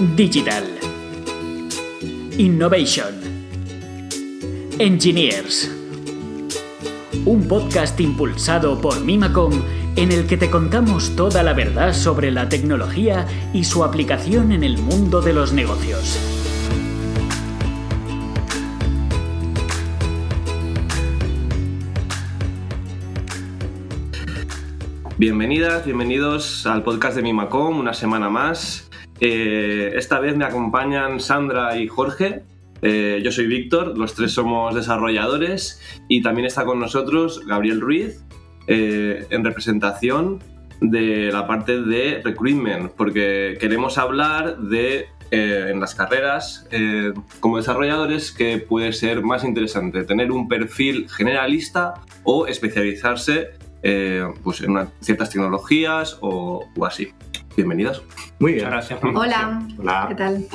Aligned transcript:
Digital. 0.00 0.64
Innovation. 2.38 3.20
Engineers. 4.78 5.70
Un 7.26 7.46
podcast 7.46 8.00
impulsado 8.00 8.80
por 8.80 9.04
Mimacom 9.04 9.52
en 9.96 10.10
el 10.10 10.26
que 10.26 10.38
te 10.38 10.48
contamos 10.48 11.14
toda 11.16 11.42
la 11.42 11.52
verdad 11.52 11.92
sobre 11.92 12.30
la 12.30 12.48
tecnología 12.48 13.26
y 13.52 13.64
su 13.64 13.84
aplicación 13.84 14.52
en 14.52 14.64
el 14.64 14.78
mundo 14.78 15.20
de 15.20 15.34
los 15.34 15.52
negocios. 15.52 16.18
Bienvenidas, 25.18 25.84
bienvenidos 25.84 26.64
al 26.64 26.82
podcast 26.82 27.16
de 27.16 27.22
Mimacom, 27.22 27.78
una 27.78 27.92
semana 27.92 28.30
más. 28.30 28.89
Eh, 29.20 29.92
esta 29.96 30.18
vez 30.18 30.34
me 30.36 30.44
acompañan 30.44 31.20
Sandra 31.20 31.76
y 31.76 31.86
Jorge. 31.86 32.42
Eh, 32.82 33.20
yo 33.22 33.30
soy 33.30 33.46
Víctor, 33.46 33.96
los 33.98 34.14
tres 34.14 34.32
somos 34.32 34.74
desarrolladores 34.74 35.80
y 36.08 36.22
también 36.22 36.46
está 36.46 36.64
con 36.64 36.80
nosotros 36.80 37.44
Gabriel 37.46 37.80
Ruiz 37.80 38.24
eh, 38.66 39.26
en 39.28 39.44
representación 39.44 40.42
de 40.80 41.30
la 41.30 41.46
parte 41.46 41.82
de 41.82 42.22
recruitment, 42.24 42.92
porque 42.92 43.58
queremos 43.60 43.98
hablar 43.98 44.58
de 44.58 45.08
en 45.32 45.78
las 45.78 45.94
carreras 45.94 46.66
como 47.38 47.58
desarrolladores 47.58 48.32
que 48.32 48.58
puede 48.58 48.92
ser 48.92 49.22
más 49.22 49.44
interesante 49.44 50.02
tener 50.02 50.32
un 50.32 50.48
perfil 50.48 51.08
generalista 51.08 51.94
o 52.24 52.48
especializarse 52.48 53.50
pues 54.42 54.60
en 54.62 54.88
ciertas 54.98 55.30
tecnologías 55.30 56.18
o, 56.20 56.64
o 56.76 56.84
así. 56.84 57.12
Bienvenidas. 57.56 58.02
Muy 58.38 58.52
bien. 58.52 58.66
Muchas 58.66 58.88
gracias. 58.88 59.14
Hola. 59.14 59.62
Hola. 59.78 60.06
¿Qué 60.08 60.14
tal? 60.14 60.46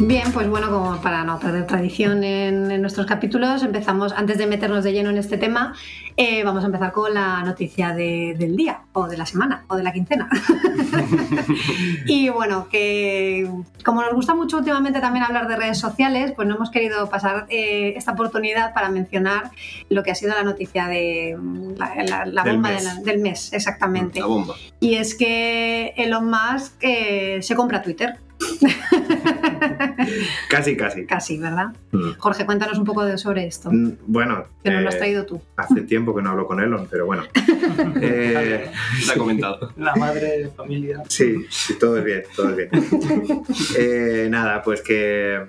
Bien, 0.00 0.32
pues 0.32 0.48
bueno, 0.48 0.70
como 0.70 1.00
para 1.00 1.22
no 1.24 1.38
perder 1.38 1.66
tradición 1.66 2.24
en, 2.24 2.70
en 2.70 2.80
nuestros 2.80 3.06
capítulos, 3.06 3.62
empezamos, 3.62 4.12
antes 4.12 4.38
de 4.38 4.46
meternos 4.46 4.82
de 4.82 4.92
lleno 4.92 5.10
en 5.10 5.18
este 5.18 5.38
tema, 5.38 5.74
eh, 6.16 6.42
vamos 6.42 6.62
a 6.64 6.66
empezar 6.66 6.90
con 6.92 7.14
la 7.14 7.42
noticia 7.42 7.92
de- 7.94 8.34
del 8.36 8.56
día, 8.56 8.80
o 8.92 9.06
de 9.06 9.16
la 9.16 9.24
semana, 9.26 9.64
o 9.68 9.76
de 9.76 9.82
la 9.84 9.92
quincena. 9.92 10.28
y 12.06 12.28
bueno, 12.28 12.68
que 12.68 13.48
como 13.84 14.02
nos 14.02 14.14
gusta 14.14 14.34
mucho 14.34 14.58
últimamente 14.58 15.00
también 15.00 15.24
hablar 15.24 15.46
de 15.48 15.56
redes 15.56 15.78
sociales, 15.78 16.32
pues 16.34 16.48
no 16.48 16.56
hemos 16.56 16.70
querido 16.70 17.08
pasar 17.08 17.46
eh, 17.48 17.94
esta 17.96 18.12
oportunidad 18.12 18.74
para 18.74 18.88
mencionar 18.88 19.50
lo 19.90 20.02
que 20.02 20.10
ha 20.10 20.14
sido 20.14 20.34
la 20.34 20.42
noticia 20.42 20.86
de 20.88 21.36
la, 21.76 21.94
la- 22.04 22.26
la 22.26 22.42
Del 22.42 22.54
bomba 22.56 22.70
mes. 22.70 22.84
de 22.84 22.94
la- 22.94 23.00
del 23.00 23.18
mes, 23.20 23.52
exactamente. 23.52 24.20
La 24.20 24.26
bomba. 24.26 24.54
Y 24.80 24.94
es 24.94 25.14
que 25.14 25.94
Elon 25.96 26.28
Musk 26.30 26.74
eh, 26.80 27.38
se 27.42 27.54
compra 27.54 27.80
Twitter. 27.80 28.16
Casi, 30.48 30.76
casi. 30.76 31.06
Casi, 31.06 31.38
¿verdad? 31.38 31.68
Mm. 31.92 32.12
Jorge, 32.18 32.46
cuéntanos 32.46 32.78
un 32.78 32.84
poco 32.84 33.04
de- 33.04 33.18
sobre 33.18 33.46
esto, 33.46 33.70
Mm, 33.72 33.92
Bueno, 34.06 34.44
que 34.62 34.70
nos 34.70 34.82
lo 34.82 34.86
eh, 34.86 34.88
has 34.92 34.98
traído 34.98 35.26
tú. 35.26 35.40
hace 35.56 35.82
tiempo 35.82 36.14
que 36.14 36.22
no 36.22 36.30
hablo 36.30 36.46
con 36.46 36.60
Elon, 36.60 36.86
pero 36.90 37.06
bueno. 37.06 37.24
Eh, 38.00 38.70
Se 39.02 39.12
ha 39.12 39.16
comentado. 39.16 39.72
La 39.76 39.94
madre 39.96 40.38
de 40.38 40.48
familia. 40.48 41.02
sí, 41.08 41.44
sí, 41.48 41.78
todo 41.78 41.98
es 41.98 42.04
bien, 42.04 42.22
todo 42.36 42.50
es 42.50 42.56
bien. 42.56 42.68
Eh, 43.78 44.28
nada, 44.30 44.62
pues 44.62 44.82
que 44.82 45.40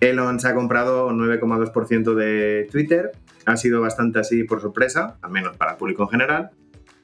Elon 0.00 0.38
se 0.40 0.48
ha 0.48 0.54
comprado 0.54 1.06
un 1.08 1.18
9,2% 1.18 2.14
de 2.14 2.68
Twitter. 2.70 3.12
Ha 3.46 3.56
sido 3.56 3.80
bastante 3.80 4.18
así 4.18 4.44
por 4.44 4.60
sorpresa, 4.60 5.16
al 5.22 5.30
menos 5.30 5.56
para 5.56 5.72
el 5.72 5.76
público 5.78 6.02
en 6.04 6.08
general. 6.10 6.50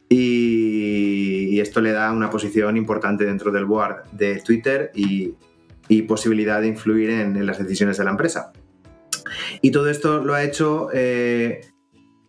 Y, 0.09 1.49
y 1.51 1.61
esto 1.61 1.81
le 1.81 1.93
da 1.93 2.13
una 2.13 2.31
posición 2.31 2.77
importante 2.77 3.25
dentro 3.25 3.51
del 3.51 3.65
board 3.65 4.05
de 4.13 4.41
Twitter 4.41 4.91
y, 4.95 5.35
y 5.89 6.03
posibilidad 6.03 6.61
de 6.61 6.69
influir 6.69 7.11
en, 7.11 7.47
las 7.47 7.59
decisiones 7.59 7.99
de 7.99 8.05
la 8.05 8.11
empresa. 8.11 8.53
Y 9.61 9.71
todo 9.71 9.89
esto 9.89 10.23
lo 10.25 10.35
ha 10.35 10.43
hecho, 10.43 10.89
eh, 10.93 11.61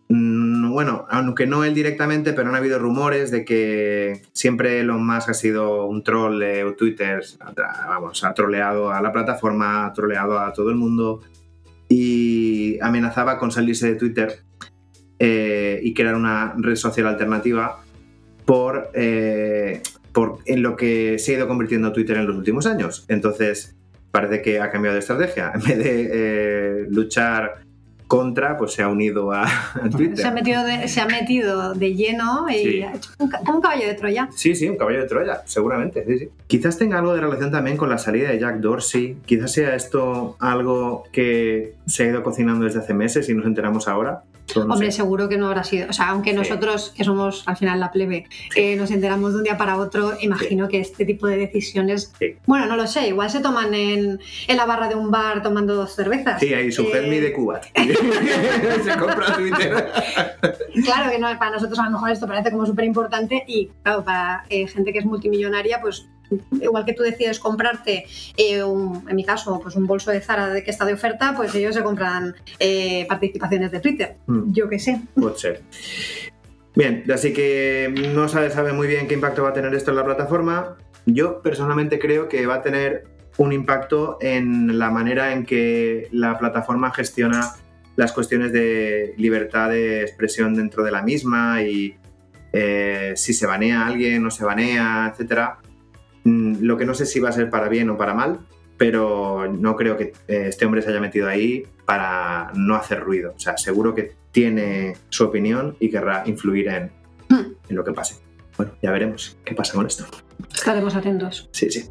mm, 0.08 0.72
bueno, 0.72 1.04
aunque 1.08 1.46
no 1.46 1.64
él 1.64 1.74
directamente, 1.74 2.32
pero 2.32 2.48
han 2.48 2.54
habido 2.54 2.78
rumores 2.78 3.30
de 3.30 3.44
que 3.44 4.22
siempre 4.32 4.80
Elon 4.80 5.06
Musk 5.06 5.30
ha 5.30 5.34
sido 5.34 5.86
un 5.86 6.02
troll 6.02 6.38
de 6.38 6.74
Twitter, 6.76 7.22
ha- 7.40 7.86
vamos, 7.88 8.24
ha 8.24 8.34
troleado 8.34 8.90
a 8.90 9.00
la 9.00 9.12
plataforma, 9.12 9.86
ha 9.86 9.92
troleado 9.92 10.38
a 10.38 10.52
todo 10.52 10.70
el 10.70 10.76
mundo 10.76 11.20
y 11.88 12.78
amenazaba 12.80 13.38
con 13.38 13.50
salirse 13.50 13.88
de 13.88 13.94
Twitter 13.94 14.40
eh, 15.18 15.80
y 15.82 15.94
crear 15.94 16.14
una 16.14 16.54
red 16.58 16.76
social 16.76 17.06
alternativa 17.06 17.82
por, 18.44 18.90
eh, 18.94 19.82
por 20.16 20.38
en 20.46 20.62
lo 20.62 20.76
que 20.76 21.18
se 21.18 21.32
ha 21.34 21.36
ido 21.36 21.46
convirtiendo 21.46 21.92
Twitter 21.92 22.16
en 22.16 22.26
los 22.26 22.36
últimos 22.36 22.64
años. 22.66 23.04
Entonces, 23.08 23.76
parece 24.10 24.40
que 24.40 24.60
ha 24.60 24.70
cambiado 24.70 24.94
de 24.94 25.00
estrategia. 25.00 25.52
En 25.54 25.60
vez 25.60 25.76
de 25.78 26.08
eh, 26.10 26.86
luchar 26.88 27.56
contra, 28.06 28.56
pues 28.56 28.72
se 28.72 28.82
ha 28.82 28.88
unido 28.88 29.30
a, 29.32 29.42
a 29.74 29.90
Twitter. 29.90 30.16
Se 30.16 30.26
ha, 30.26 30.30
metido 30.30 30.64
de, 30.64 30.88
se 30.88 31.00
ha 31.02 31.06
metido 31.06 31.74
de 31.74 31.94
lleno 31.94 32.46
y 32.48 32.54
Sí. 32.54 32.82
ha 32.82 32.94
hecho 32.94 33.10
un, 33.18 33.28
ca- 33.28 33.40
como 33.40 33.56
un 33.56 33.60
caballo 33.62 33.86
de 33.88 33.94
Troya. 33.94 34.28
Sí, 34.34 34.54
sí, 34.54 34.66
un 34.68 34.76
caballo 34.78 35.00
de 35.02 35.06
Troya, 35.06 35.42
seguramente, 35.44 36.02
sí, 36.06 36.18
sí. 36.20 36.28
Quizás 36.46 36.78
tenga 36.78 36.98
algo 36.98 37.14
de 37.14 37.20
relación 37.20 37.50
también 37.50 37.76
con 37.76 37.90
la 37.90 37.98
salida 37.98 38.30
de 38.30 38.38
Jack 38.38 38.60
Dorsey. 38.60 39.18
Quizás 39.26 39.52
sea 39.52 39.74
esto 39.74 40.36
algo 40.38 41.04
que 41.12 41.74
se 41.86 42.04
ha 42.04 42.06
ido 42.06 42.22
cocinando 42.22 42.64
desde 42.64 42.78
hace 42.78 42.94
meses 42.94 43.28
y 43.28 43.34
nos 43.34 43.44
enteramos 43.44 43.86
ahora. 43.86 44.22
No 44.54 44.62
Hombre, 44.74 44.90
sé. 44.92 44.98
seguro 44.98 45.28
que 45.28 45.36
no 45.38 45.46
habrá 45.48 45.64
sido. 45.64 45.88
O 45.90 45.92
sea, 45.92 46.08
aunque 46.10 46.30
Sí. 46.30 46.36
nosotros, 46.36 46.92
que 46.96 47.02
somos 47.04 47.42
al 47.46 47.56
final 47.56 47.80
la 47.80 47.90
plebe, 47.90 48.26
eh, 48.54 48.76
nos 48.76 48.90
enteramos 48.90 49.32
de 49.32 49.38
un 49.38 49.44
día 49.44 49.56
para 49.58 49.76
otro, 49.76 50.12
imagino 50.20 50.68
que 50.68 50.78
este 50.80 51.04
tipo 51.04 51.26
de 51.26 51.36
decisiones. 51.36 52.12
Bueno, 52.46 52.66
no 52.66 52.76
lo 52.76 52.86
sé, 52.86 53.08
igual 53.08 53.28
se 53.30 53.40
toman 53.40 53.74
en, 53.74 54.20
en 54.46 54.56
la 54.56 54.64
barra 54.66 54.88
de 54.88 54.94
un 54.94 55.10
bar 55.10 55.42
tomando 55.42 55.74
dos 55.74 55.94
cervezas. 55.94 56.38
Sí, 56.40 56.54
ahí 56.54 56.70
su 56.70 56.82
Eh, 56.84 57.20
de 57.20 57.32
Cuba. 57.32 57.60
se 58.84 58.98
compra 58.98 59.36
Twitter. 59.36 59.90
Claro 60.84 61.10
que 61.10 61.18
no, 61.18 61.26
para 61.38 61.52
nosotros 61.52 61.78
a 61.78 61.84
lo 61.84 61.90
mejor 61.90 62.10
esto 62.10 62.26
parece 62.26 62.50
como 62.50 62.66
súper 62.66 62.84
importante 62.84 63.42
y 63.46 63.70
claro, 63.82 64.04
para 64.04 64.44
eh, 64.48 64.66
gente 64.68 64.92
que 64.92 64.98
es 65.00 65.04
multimillonaria, 65.04 65.80
pues 65.80 66.06
igual 66.60 66.84
que 66.84 66.92
tú 66.92 67.02
decides 67.02 67.38
comprarte, 67.38 68.06
eh, 68.36 68.62
un- 68.62 69.04
en 69.08 69.16
mi 69.16 69.24
caso, 69.24 69.60
pues 69.62 69.76
un 69.76 69.86
bolso 69.86 70.10
de 70.10 70.20
Zara 70.20 70.48
de 70.48 70.62
que 70.64 70.70
está 70.70 70.84
de 70.84 70.94
oferta, 70.94 71.34
pues 71.36 71.54
ellos 71.54 71.74
se 71.74 71.82
compran 71.82 72.34
eh, 72.58 73.06
participaciones 73.08 73.70
de 73.70 73.80
Twitter. 73.80 74.16
Mm. 74.26 74.52
Yo 74.52 74.68
qué 74.68 74.78
sé. 74.78 75.00
Puede 75.14 75.38
ser. 75.38 75.62
Bien, 76.74 77.04
así 77.12 77.32
que 77.32 77.92
no 78.14 78.28
se 78.28 78.50
sabe 78.50 78.72
muy 78.72 78.86
bien 78.86 79.08
qué 79.08 79.14
impacto 79.14 79.42
va 79.42 79.50
a 79.50 79.52
tener 79.54 79.74
esto 79.74 79.90
en 79.92 79.96
la 79.96 80.04
plataforma. 80.04 80.76
Yo 81.06 81.40
personalmente 81.40 81.98
creo 81.98 82.28
que 82.28 82.46
va 82.46 82.56
a 82.56 82.62
tener 82.62 83.04
un 83.38 83.52
impacto 83.52 84.18
en 84.20 84.78
la 84.78 84.90
manera 84.90 85.32
en 85.32 85.44
que 85.46 86.08
la 86.10 86.38
plataforma 86.38 86.90
gestiona 86.92 87.52
las 87.96 88.12
cuestiones 88.12 88.52
de 88.52 89.14
libertad 89.16 89.70
de 89.70 90.02
expresión 90.02 90.54
dentro 90.54 90.84
de 90.84 90.90
la 90.90 91.02
misma 91.02 91.62
y 91.62 91.96
eh, 92.52 93.12
si 93.16 93.32
se 93.32 93.46
banea 93.46 93.82
a 93.82 93.86
alguien 93.86 94.24
o 94.26 94.30
se 94.30 94.44
banea, 94.44 95.10
etcétera. 95.12 95.58
Mm, 96.26 96.56
Lo 96.62 96.76
que 96.76 96.84
no 96.84 96.92
sé 96.94 97.06
si 97.06 97.20
va 97.20 97.28
a 97.28 97.32
ser 97.32 97.48
para 97.50 97.68
bien 97.68 97.88
o 97.88 97.96
para 97.96 98.12
mal, 98.12 98.40
pero 98.76 99.46
no 99.50 99.76
creo 99.76 99.96
que 99.96 100.12
eh, 100.28 100.46
este 100.48 100.66
hombre 100.66 100.82
se 100.82 100.90
haya 100.90 101.00
metido 101.00 101.28
ahí 101.28 101.64
para 101.84 102.50
no 102.54 102.74
hacer 102.74 103.00
ruido. 103.00 103.32
O 103.36 103.38
sea, 103.38 103.56
seguro 103.56 103.94
que 103.94 104.12
tiene 104.32 104.96
su 105.08 105.24
opinión 105.24 105.76
y 105.80 105.88
querrá 105.88 106.24
influir 106.26 106.68
en, 106.68 106.90
Hmm. 107.28 107.54
en 107.68 107.76
lo 107.76 107.82
que 107.84 107.92
pase. 107.92 108.16
Bueno, 108.56 108.72
ya 108.82 108.90
veremos 108.90 109.36
qué 109.44 109.54
pasa 109.54 109.74
con 109.74 109.86
esto. 109.86 110.04
Estaremos 110.54 110.94
atentos. 110.94 111.48
Sí, 111.52 111.70
sí. 111.70 111.88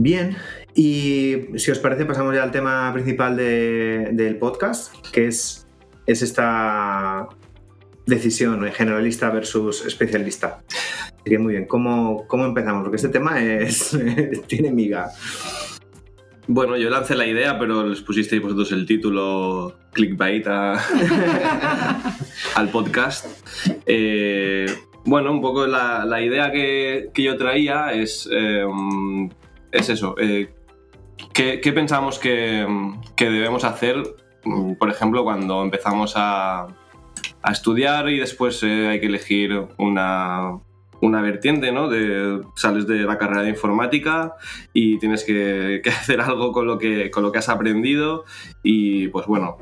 Bien, 0.00 0.36
y 0.80 1.58
si 1.58 1.72
os 1.72 1.80
parece 1.80 2.04
pasamos 2.04 2.32
ya 2.36 2.44
al 2.44 2.52
tema 2.52 2.92
principal 2.92 3.36
de- 3.36 4.10
del 4.12 4.36
podcast, 4.36 4.94
que 5.10 5.26
es, 5.26 5.66
es 6.06 6.22
esta 6.22 7.26
decisión 8.06 8.62
generalista 8.70 9.28
versus 9.30 9.84
especialista. 9.84 10.62
Así 10.68 11.24
que 11.30 11.38
muy 11.40 11.54
bien, 11.54 11.66
¿cómo, 11.66 12.26
cómo 12.28 12.44
empezamos? 12.46 12.82
Porque 12.82 12.94
este 12.96 13.08
tema 13.08 13.42
es, 13.42 13.98
tiene 14.46 14.70
miga. 14.70 15.10
Bueno, 16.46 16.76
yo 16.76 16.88
lancé 16.90 17.16
la 17.16 17.26
idea, 17.26 17.58
pero 17.58 17.84
les 17.88 18.00
pusisteis 18.00 18.40
vosotros 18.40 18.70
el 18.70 18.86
título 18.86 19.76
clickbait 19.92 20.46
a- 20.46 20.80
al 22.54 22.68
podcast. 22.70 23.26
Eh, 23.84 24.66
bueno, 25.04 25.32
un 25.32 25.40
poco 25.40 25.66
la, 25.66 26.04
la 26.06 26.22
idea 26.22 26.52
que, 26.52 27.10
que 27.12 27.22
yo 27.24 27.36
traía 27.36 27.92
es, 27.92 28.28
eh, 28.32 28.64
es 29.72 29.88
eso. 29.88 30.14
eh, 30.20 30.50
¿qué, 31.32 31.72
pensamos 31.72 32.18
que, 32.18 32.66
que 33.16 33.30
debemos 33.30 33.64
hacer, 33.64 33.96
mm, 34.44 34.74
por 34.74 34.90
ejemplo, 34.90 35.24
cuando 35.24 35.62
empezamos 35.62 36.14
a, 36.16 36.68
estudiar 37.50 38.10
y 38.10 38.18
después 38.18 38.62
eh, 38.62 38.88
hay 38.88 39.00
que 39.00 39.06
elegir 39.06 39.68
una, 39.78 40.60
vertiente, 41.00 41.72
¿no? 41.72 41.88
Sales 42.56 42.86
de 42.86 43.04
la 43.04 43.16
carrera 43.16 43.42
de 43.42 43.50
informática 43.50 44.34
y 44.74 44.98
tienes 44.98 45.24
que, 45.26 45.80
hacer 45.86 46.20
algo 46.20 46.52
con 46.52 46.66
lo, 46.66 46.78
que, 46.78 47.10
con 47.10 47.22
lo 47.22 47.32
que 47.32 47.38
has 47.38 47.48
aprendido 47.48 48.24
y 48.62 49.08
pues 49.08 49.26
bueno, 49.26 49.56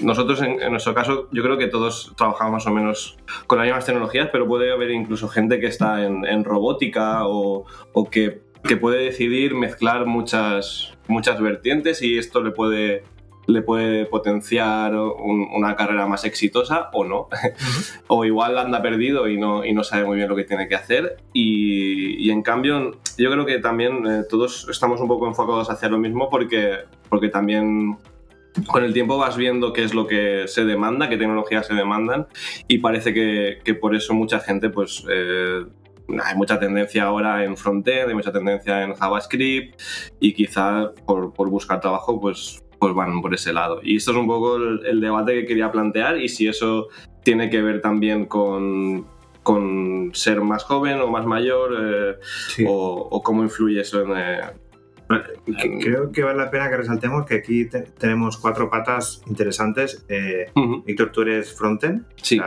nosotros 0.00 0.40
en, 0.42 0.58
nuestro 0.70 0.94
caso 0.94 1.28
yo 1.32 1.42
creo 1.42 1.58
que 1.58 1.66
todos 1.66 2.12
trabajamos 2.16 2.52
más 2.52 2.66
o 2.66 2.70
menos 2.70 3.18
con 3.46 3.58
las 3.58 3.66
mismas 3.66 3.86
tecnologías, 3.86 4.28
pero 4.32 4.46
puede 4.46 4.72
haber 4.72 4.90
incluso 4.90 5.28
gente 5.28 5.60
que 5.60 5.66
está 5.66 6.04
en, 6.04 6.44
robótica 6.44 7.26
o, 7.26 7.64
que, 8.10 8.42
que, 8.64 8.76
puede 8.76 9.04
decidir 9.04 9.54
mezclar 9.54 10.06
muchas, 10.06 10.94
muchas 11.08 11.40
vertientes 11.40 12.02
y 12.02 12.18
esto 12.18 12.42
le 12.42 12.50
puede 12.50 13.02
le 13.46 13.62
puede 13.62 14.06
potenciar 14.06 14.94
una 14.94 15.74
carrera 15.74 16.06
más 16.06 16.24
exitosa 16.24 16.88
o 16.92 17.04
no. 17.04 17.28
o 18.06 18.24
igual 18.24 18.58
anda 18.58 18.80
perdido 18.82 19.28
y 19.28 19.38
no, 19.38 19.64
y 19.64 19.72
no 19.72 19.84
sabe 19.84 20.04
muy 20.04 20.16
bien 20.16 20.28
lo 20.28 20.36
que 20.36 20.44
tiene 20.44 20.68
que 20.68 20.76
hacer. 20.76 21.16
Y, 21.32 22.30
en 22.30 22.42
cambio, 22.42 22.92
yo 23.18 23.30
creo 23.30 23.44
que 23.46 23.58
también 23.58 24.06
eh, 24.06 24.22
todos 24.28 24.68
estamos 24.70 25.00
un 25.00 25.08
poco 25.08 25.26
enfocados 25.26 25.68
hacia 25.70 25.88
lo 25.88 25.98
mismo 25.98 26.30
porque, 26.30 26.78
porque 27.08 27.28
también 27.28 27.98
con 28.66 28.84
el 28.84 28.92
tiempo 28.92 29.16
vas 29.16 29.36
viendo 29.36 29.72
qué 29.72 29.84
es 29.84 29.94
lo 29.94 30.06
que 30.06 30.44
se 30.46 30.64
demanda, 30.64 31.08
qué 31.08 31.16
tecnologías 31.16 31.66
se 31.66 31.74
demandan 31.74 32.26
y 32.68 32.78
parece 32.78 33.14
que, 33.14 33.58
que 33.64 33.74
por 33.74 33.94
eso 33.94 34.14
mucha 34.14 34.40
gente 34.40 34.70
pues... 34.70 35.04
Eh, 35.10 35.64
hay 36.24 36.36
mucha 36.36 36.58
tendencia 36.58 37.04
ahora 37.04 37.44
en 37.44 37.56
frontend, 37.56 38.08
hay 38.08 38.14
mucha 38.14 38.32
tendencia 38.32 38.82
en 38.82 38.94
JavaScript 38.94 39.80
y 40.20 40.32
quizá 40.32 40.92
por, 41.06 41.32
por 41.32 41.48
buscar 41.48 41.80
trabajo 41.80 42.20
pues 42.20 42.62
pues 42.80 42.94
van 42.94 43.20
por 43.20 43.34
ese 43.34 43.52
lado. 43.52 43.80
Y 43.82 43.96
esto 43.96 44.10
es 44.10 44.16
un 44.16 44.26
poco 44.26 44.56
el, 44.56 45.00
debate 45.00 45.34
que 45.34 45.46
quería 45.46 45.70
plantear 45.70 46.16
y 46.16 46.28
si 46.28 46.48
eso 46.48 46.88
tiene 47.22 47.50
que 47.50 47.62
ver 47.62 47.80
también 47.80 48.24
con, 48.24 49.06
con 49.42 50.10
ser 50.14 50.40
más 50.40 50.64
joven 50.64 51.00
o 51.00 51.08
más 51.08 51.26
mayor 51.26 51.74
eh, 51.78 52.64
o, 52.66 53.22
cómo 53.22 53.42
influye 53.42 53.82
eso 53.82 54.02
en, 54.02 54.16
eh, 54.16 54.40
Creo 55.80 56.12
que 56.12 56.22
vale 56.22 56.38
la 56.38 56.50
pena 56.50 56.70
que 56.70 56.76
resaltemos 56.76 57.26
que 57.26 57.34
aquí 57.34 57.68
tenemos 57.98 58.36
cuatro 58.36 58.70
patas 58.70 59.22
interesantes. 59.26 60.04
Eh, 60.08 60.50
Víctor, 60.86 61.10
tú 61.10 61.22
eres 61.22 61.52
frontend, 61.52 62.06
sí. 62.22 62.40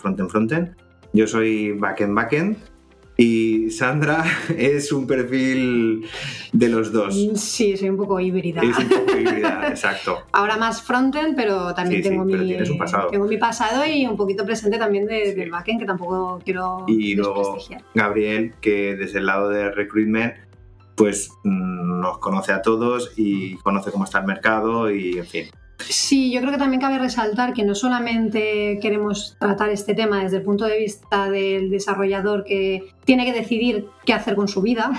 frontend 0.00 0.30
frontend. 0.30 0.76
Yo 1.12 1.26
soy 1.26 1.72
backend 1.72 2.14
backend 2.14 2.56
y 3.16 3.70
Sandra 3.70 4.24
es 4.56 4.92
un 4.92 5.06
perfil 5.06 6.06
de 6.52 6.68
los 6.68 6.92
dos. 6.92 7.14
Sí, 7.34 7.76
soy 7.76 7.88
un 7.88 7.96
poco 7.96 8.20
híbrida. 8.20 8.62
Es 8.62 8.78
un 8.78 8.88
poco 8.88 9.16
híbrida, 9.18 9.68
exacto. 9.68 10.18
Ahora 10.32 10.56
más 10.56 10.82
frontend, 10.82 11.34
pero 11.34 11.74
también 11.74 12.02
tengo, 12.02 12.24
mi, 12.24 12.54
pasado. 12.78 13.08
tengo 13.08 13.26
mi 13.26 13.38
pasado 13.38 13.86
y 13.86 14.06
un 14.06 14.16
poquito 14.16 14.44
presente 14.44 14.78
también 14.78 15.06
del 15.06 15.50
backend, 15.50 15.80
que 15.80 15.86
tampoco 15.86 16.40
quiero 16.44 16.84
Y 16.86 17.14
luego 17.14 17.58
Gabriel, 17.94 18.54
que 18.60 18.96
desde 18.96 19.18
el 19.18 19.26
lado 19.26 19.48
de 19.48 19.70
recruitment, 19.70 20.34
pues 20.94 21.30
mm, 21.44 22.00
nos 22.00 22.18
conoce 22.18 22.52
a 22.52 22.62
todos 22.62 23.12
y 23.16 23.56
conoce 23.56 23.90
cómo 23.90 24.04
está 24.04 24.18
el 24.18 24.26
mercado 24.26 24.90
y, 24.90 25.18
en 25.18 25.26
fin, 25.26 25.46
Sí, 25.78 26.32
yo 26.32 26.40
creo 26.40 26.52
que 26.52 26.58
también 26.58 26.80
cabe 26.80 26.98
resaltar 26.98 27.52
que 27.52 27.64
no 27.64 27.74
solamente 27.74 28.78
queremos 28.80 29.36
tratar 29.38 29.70
este 29.70 29.94
tema 29.94 30.22
desde 30.22 30.38
el 30.38 30.42
punto 30.42 30.64
de 30.64 30.78
vista 30.78 31.30
del 31.30 31.70
desarrollador 31.70 32.44
que 32.44 32.94
tiene 33.04 33.24
que 33.24 33.32
decidir 33.32 33.86
qué 34.04 34.12
hacer 34.12 34.34
con 34.34 34.48
su 34.48 34.62
vida, 34.62 34.90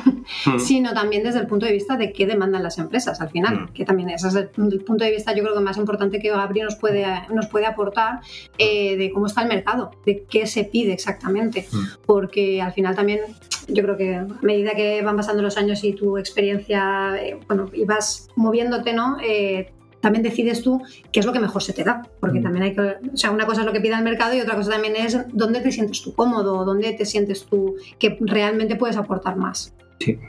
hmm. 0.46 0.60
sino 0.60 0.94
también 0.94 1.24
desde 1.24 1.40
el 1.40 1.48
punto 1.48 1.66
de 1.66 1.74
vista 1.74 1.98
de 1.98 2.14
qué 2.14 2.26
demandan 2.26 2.64
las 2.64 2.78
empresas 2.78 3.20
al 3.22 3.30
final, 3.30 3.56
hmm. 3.56 3.74
que 3.74 3.86
también 3.86 4.10
ese 4.10 4.28
es 4.28 4.36
el, 4.36 4.50
punto 4.50 5.04
de 5.04 5.12
vista 5.12 5.34
yo 5.36 5.44
creo 5.44 5.56
que 5.56 5.62
más 5.62 5.78
importante 5.78 6.20
que 6.20 6.30
Gabriel 6.30 6.66
nos 6.66 6.76
puede, 6.76 7.06
nos 7.34 7.48
puede 7.48 7.66
aportar 7.66 8.22
eh, 8.58 8.98
de 8.98 9.12
cómo 9.12 9.28
está 9.28 9.42
el 9.42 9.50
mercado, 9.50 9.92
de 10.06 10.24
qué 10.30 10.48
se 10.48 10.64
pide 10.64 10.94
exactamente, 10.94 11.68
hmm. 11.72 12.06
porque 12.06 12.62
al 12.62 12.72
final 12.72 12.96
también 12.96 13.20
yo 13.68 13.84
creo 13.84 13.98
que 13.98 14.16
a 14.16 14.28
medida 14.42 14.72
que 14.72 15.02
van 15.02 15.18
pasando 15.18 15.42
los 15.42 15.58
años 15.58 15.84
y 15.84 15.94
tu 15.94 16.18
experiencia, 16.18 17.16
eh, 17.18 17.40
bueno, 17.48 17.70
y 17.74 17.84
vas 17.84 18.30
moviéndote, 18.36 18.94
¿no? 18.94 19.18
Eh, 19.22 19.74
también 20.02 20.24
decides 20.24 20.62
tú 20.62 20.82
qué 21.12 21.20
es 21.20 21.26
lo 21.26 21.34
que 21.34 21.40
mejor 21.40 21.64
se 21.64 21.74
te 21.74 21.84
da, 21.84 22.04
porque 22.20 22.40
mm. 22.40 22.44
también 22.44 22.64
hay 22.64 22.76
que, 22.76 22.82
o 22.82 23.18
sea, 23.18 23.32
una 23.32 23.46
cosa 23.46 23.62
es 23.62 23.68
lo 23.68 23.74
que 23.74 23.82
pide 23.82 23.96
el 23.96 24.04
mercado 24.04 24.36
y 24.36 24.42
otra 24.42 24.56
cosa 24.56 24.72
también 24.72 24.96
es 24.96 25.18
dónde 25.34 25.62
te 25.62 25.72
sientes 25.72 26.02
tú 26.02 26.14
cómodo, 26.14 26.66
dónde 26.66 26.94
te 26.94 27.06
sientes 27.06 27.46
tú 27.46 27.76
que 28.00 28.18
realmente 28.22 28.76
puedes 28.76 28.98
aportar 28.98 29.38
más. 29.38 29.74
Sí. 30.00 30.20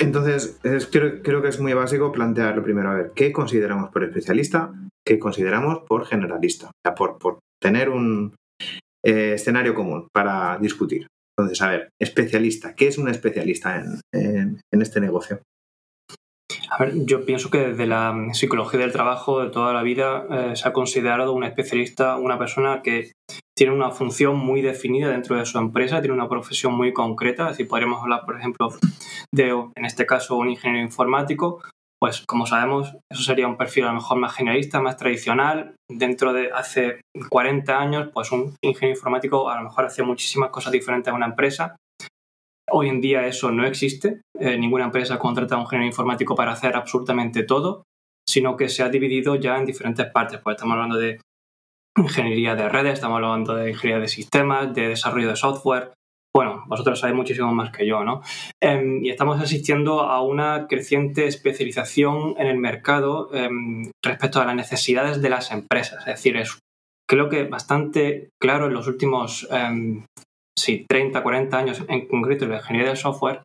Entonces, 0.00 0.58
creo, 0.90 1.22
creo, 1.22 1.42
que 1.42 1.48
es 1.48 1.58
muy 1.58 1.72
básico 1.72 2.12
plantearlo 2.12 2.62
primero, 2.62 2.90
a 2.90 2.94
ver, 2.94 3.12
¿qué 3.14 3.32
consideramos 3.32 3.90
por 3.90 4.04
especialista? 4.04 4.72
¿Qué 5.04 5.18
consideramos 5.18 5.80
por 5.88 6.06
generalista? 6.06 6.66
O 6.66 6.72
sea, 6.84 6.94
por, 6.94 7.18
por 7.18 7.38
tener 7.60 7.88
un 7.88 8.34
eh, 9.04 9.32
escenario 9.34 9.74
común 9.74 10.08
para 10.12 10.58
discutir. 10.58 11.06
Entonces, 11.36 11.62
a 11.62 11.70
ver, 11.70 11.88
especialista, 12.00 12.74
¿qué 12.74 12.88
es 12.88 12.98
un 12.98 13.08
especialista 13.08 13.82
en, 14.12 14.60
en 14.70 14.82
este 14.82 15.00
negocio? 15.00 15.40
A 16.74 16.78
ver, 16.78 17.04
yo 17.04 17.26
pienso 17.26 17.50
que 17.50 17.58
desde 17.58 17.86
la 17.86 18.16
psicología 18.32 18.80
del 18.80 18.92
trabajo 18.92 19.42
de 19.42 19.50
toda 19.50 19.74
la 19.74 19.82
vida 19.82 20.26
eh, 20.30 20.56
se 20.56 20.66
ha 20.66 20.72
considerado 20.72 21.34
un 21.34 21.44
especialista 21.44 22.16
una 22.16 22.38
persona 22.38 22.80
que 22.82 23.12
tiene 23.54 23.74
una 23.74 23.90
función 23.90 24.38
muy 24.38 24.62
definida 24.62 25.10
dentro 25.10 25.36
de 25.36 25.44
su 25.44 25.58
empresa, 25.58 26.00
tiene 26.00 26.14
una 26.14 26.30
profesión 26.30 26.72
muy 26.72 26.94
concreta, 26.94 27.48
decir, 27.48 27.68
podríamos 27.68 28.00
hablar, 28.00 28.24
por 28.24 28.38
ejemplo, 28.38 28.70
de, 29.34 29.50
en 29.50 29.84
este 29.84 30.06
caso, 30.06 30.36
un 30.36 30.48
ingeniero 30.48 30.82
informático, 30.82 31.60
pues 32.00 32.22
como 32.26 32.46
sabemos, 32.46 32.96
eso 33.12 33.22
sería 33.22 33.46
un 33.46 33.58
perfil 33.58 33.84
a 33.84 33.88
lo 33.88 33.96
mejor 33.96 34.16
más 34.16 34.34
generalista, 34.34 34.80
más 34.80 34.96
tradicional. 34.96 35.74
Dentro 35.90 36.32
de 36.32 36.50
hace 36.52 37.02
40 37.28 37.78
años, 37.78 38.08
pues 38.14 38.32
un 38.32 38.56
ingeniero 38.64 38.96
informático 38.96 39.50
a 39.50 39.58
lo 39.58 39.64
mejor 39.64 39.84
hace 39.84 40.02
muchísimas 40.02 40.48
cosas 40.48 40.72
diferentes 40.72 41.12
a 41.12 41.16
una 41.16 41.26
empresa 41.26 41.76
Hoy 42.74 42.88
en 42.88 43.02
día 43.02 43.26
eso 43.26 43.50
no 43.50 43.66
existe. 43.66 44.22
Eh, 44.38 44.56
ninguna 44.56 44.84
empresa 44.84 45.18
contrata 45.18 45.54
a 45.54 45.58
un 45.58 45.64
ingeniero 45.64 45.88
informático 45.88 46.34
para 46.34 46.52
hacer 46.52 46.74
absolutamente 46.74 47.42
todo, 47.42 47.84
sino 48.26 48.56
que 48.56 48.70
se 48.70 48.82
ha 48.82 48.88
dividido 48.88 49.36
ya 49.36 49.58
en 49.58 49.66
diferentes 49.66 50.06
partes. 50.06 50.40
Pues 50.42 50.56
estamos 50.56 50.74
hablando 50.74 50.96
de 50.96 51.20
ingeniería 51.98 52.54
de 52.54 52.70
redes, 52.70 52.94
estamos 52.94 53.16
hablando 53.16 53.54
de 53.54 53.70
ingeniería 53.70 54.00
de 54.00 54.08
sistemas, 54.08 54.72
de 54.74 54.88
desarrollo 54.88 55.28
de 55.28 55.36
software. 55.36 55.92
Bueno, 56.34 56.64
vosotros 56.66 56.98
sabéis 56.98 57.16
muchísimo 57.16 57.52
más 57.52 57.70
que 57.70 57.86
yo, 57.86 58.04
¿no? 58.04 58.22
Em, 58.58 59.04
y 59.04 59.10
estamos 59.10 59.38
asistiendo 59.38 60.00
a 60.00 60.22
una 60.22 60.66
creciente 60.66 61.26
especialización 61.26 62.36
en 62.38 62.46
el 62.46 62.56
mercado 62.56 63.28
em, 63.34 63.90
respecto 64.02 64.40
a 64.40 64.46
las 64.46 64.56
necesidades 64.56 65.20
de 65.20 65.28
las 65.28 65.50
empresas. 65.52 65.98
Es 66.06 66.14
decir, 66.14 66.38
es 66.38 66.58
creo 67.06 67.28
que 67.28 67.44
bastante 67.44 68.30
claro 68.40 68.68
en 68.68 68.72
los 68.72 68.88
últimos 68.88 69.46
em, 69.50 70.06
sí, 70.58 70.84
30, 70.88 71.22
40 71.22 71.58
años 71.58 71.84
en 71.88 72.06
concreto 72.06 72.44
en 72.44 72.50
la 72.50 72.56
ingeniería 72.58 72.90
de 72.90 72.96
software 72.96 73.42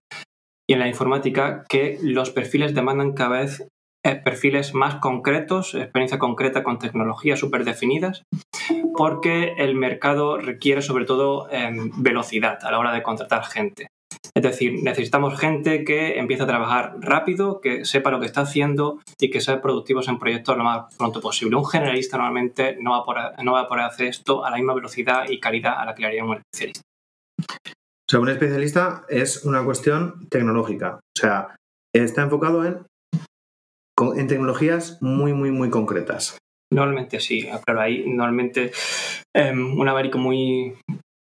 y 0.69 0.74
en 0.74 0.80
la 0.80 0.88
informática 0.88 1.65
que 1.69 1.98
los 2.01 2.30
perfiles 2.31 2.73
demandan 2.76 3.14
cada 3.14 3.40
vez 3.40 3.68
eh, 4.06 4.16
perfiles 4.16 4.73
más 4.73 4.95
concretos, 4.95 5.76
experiencia 5.76 6.19
concreta 6.19 6.64
con 6.64 6.80
tecnologías 6.80 7.40
súper 7.40 7.66
definidas, 7.66 8.23
porque 8.95 9.54
el 9.57 9.76
mercado 9.76 10.37
requiere 10.37 10.81
sobre 10.81 11.06
todo 11.06 11.49
em, 11.52 11.92
velocidad 11.97 12.57
a 12.64 12.71
la 12.71 12.80
hora 12.80 12.94
de 12.94 13.04
contratar 13.04 13.44
gente. 13.45 13.87
Es 14.33 14.44
decir, 14.44 14.81
necesitamos 14.83 15.37
gente 15.40 15.83
que 15.83 16.19
empiece 16.19 16.44
a 16.44 16.47
trabajar 16.47 16.95
rápido, 16.99 17.59
que 17.59 17.85
sepa 17.85 18.11
lo 18.11 18.19
que 18.19 18.28
está 18.28 18.42
haciendo 18.42 18.99
y 19.19 19.30
que 19.30 19.42
sea 19.42 19.61
productivos 19.61 20.07
en 20.07 20.19
proyectos 20.19 20.57
lo 20.57 20.64
más 20.64 20.95
pronto 20.95 21.19
posible. 21.19 21.56
Un 21.56 21.66
generalista 21.66 22.18
normalmente 22.18 22.78
no 22.80 22.92
va, 22.92 22.97
a 22.99 23.04
poder, 23.04 23.44
no 23.44 23.54
va 23.54 23.61
a 23.61 23.68
poder 23.68 23.85
hacer 23.85 24.07
esto 24.07 24.45
a 24.45 24.52
la 24.52 24.57
misma 24.57 24.73
velocidad 24.73 25.28
y 25.28 25.40
calidad 25.40 25.80
a 25.80 25.85
la 25.85 25.95
que 25.95 26.02
le 26.02 26.07
haría 26.07 26.23
un 26.23 26.37
especialista. 26.37 26.86
O 27.39 28.09
sea, 28.09 28.19
un 28.19 28.29
especialista 28.29 29.06
es 29.09 29.44
una 29.45 29.63
cuestión 29.63 30.27
tecnológica. 30.29 30.95
O 30.95 31.19
sea, 31.19 31.56
está 31.94 32.23
enfocado 32.23 32.65
en, 32.65 32.85
en 34.15 34.27
tecnologías 34.27 35.01
muy, 35.01 35.33
muy, 35.33 35.51
muy 35.51 35.69
concretas. 35.69 36.37
Normalmente 36.71 37.19
sí, 37.19 37.47
claro, 37.65 37.81
ahí 37.81 38.03
normalmente 38.07 38.71
um, 39.35 39.79
un 39.79 39.87
abanico 39.87 40.17
muy... 40.17 40.75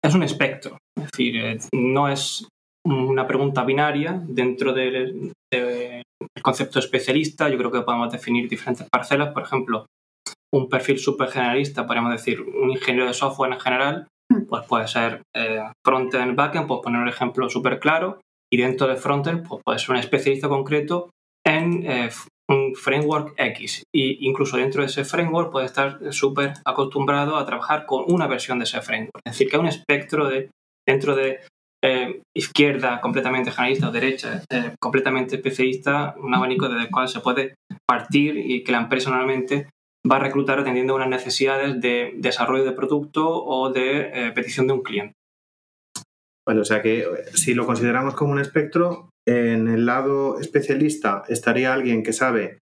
es 0.04 0.16
un 0.16 0.24
espectro, 0.24 0.78
es 0.98 1.12
decir, 1.12 1.36
eh, 1.38 1.60
no 1.74 2.08
es 2.08 2.48
una 2.86 3.28
pregunta 3.28 3.66
binaria 3.66 4.22
dentro 4.28 4.72
del, 4.72 5.34
del 5.52 6.04
concepto 6.42 6.80
especialista, 6.80 7.50
yo 7.50 7.58
creo 7.58 7.72
que 7.72 7.82
podemos 7.82 8.12
definir 8.12 8.48
diferentes 8.48 8.88
parcelas, 8.90 9.34
por 9.34 9.44
ejemplo, 9.44 9.88
un 10.54 10.70
perfil 10.70 11.00
súper 11.00 11.30
generalista, 11.30 11.86
podríamos 11.86 12.14
decir 12.14 12.40
un 12.42 12.72
ingeniero 12.72 13.08
de 13.08 13.14
software 13.14 13.52
en 13.52 13.60
general, 13.60 14.08
pues 14.50 14.66
puede 14.68 14.88
ser 14.88 15.22
eh, 15.36 15.62
frontend, 15.86 16.36
backend, 16.36 16.68
pues 16.68 16.82
poner 16.84 17.02
un 17.02 17.08
ejemplo 17.08 17.50
súper 17.50 17.80
claro, 17.80 18.20
y 18.52 18.58
dentro 18.58 18.88
de 18.88 18.96
frontend 18.96 19.48
pues 19.48 19.62
puede 19.64 19.80
ser 19.80 19.92
un 19.92 19.98
especialista 19.98 20.48
concreto 20.48 21.10
en 21.46 21.90
eh, 21.90 22.10
un 22.50 22.76
framework 22.76 23.34
X. 23.38 23.84
E 23.94 24.18
incluso 24.22 24.58
dentro 24.58 24.82
de 24.82 24.88
ese 24.88 25.06
framework 25.06 25.52
puede 25.52 25.66
estar 25.66 26.00
súper 26.12 26.54
acostumbrado 26.66 27.38
a 27.38 27.46
trabajar 27.46 27.86
con 27.86 28.04
una 28.08 28.28
versión 28.28 28.60
de 28.60 28.66
ese 28.66 28.82
framework. 28.82 29.22
Es 29.26 29.34
decir, 29.34 29.50
que 29.50 29.56
hay 29.56 29.62
un 29.62 29.68
espectro 29.68 30.28
de, 30.28 30.50
dentro 30.88 31.16
de 31.16 31.40
eh, 31.84 32.22
izquierda 32.36 33.00
completamente 33.00 33.52
generalista 33.52 33.90
o 33.90 33.92
derecha 33.92 34.42
eh, 34.50 34.76
completamente 34.80 35.36
especialista, 35.36 36.16
un 36.18 36.34
abanico 36.34 36.68
desde 36.68 36.86
el 36.86 36.92
cual 36.92 37.08
se 37.08 37.20
puede 37.20 37.56
partir 37.88 38.38
y 38.38 38.64
que 38.64 38.72
la 38.72 38.80
empresa 38.80 39.10
normalmente 39.10 39.70
va 40.10 40.18
a 40.18 40.20
reclutar 40.20 40.60
atendiendo 40.60 40.94
a 40.94 40.98
unas 40.98 41.10
necesidades 41.10 41.82
de 41.82 42.14
desarrollo 42.18 42.64
de 42.64 42.72
producto 42.72 43.28
o 43.28 43.72
de 43.72 44.12
eh, 44.14 44.32
petición 44.32 44.68
de 44.68 44.74
un 44.74 44.84
cliente. 44.84 45.14
Vale, 46.48 46.62
o 46.62 46.66
sea 46.66 46.82
que 46.82 47.08
si 47.34 47.56
lo 47.56 47.66
consideramos 47.66 48.14
como 48.14 48.32
un 48.32 48.40
espectro, 48.40 49.10
en 49.28 49.68
el 49.68 49.86
lado 49.86 50.40
especialista 50.40 51.24
estaría 51.28 51.74
alguien 51.74 52.04
que 52.04 52.14
sabe 52.14 52.60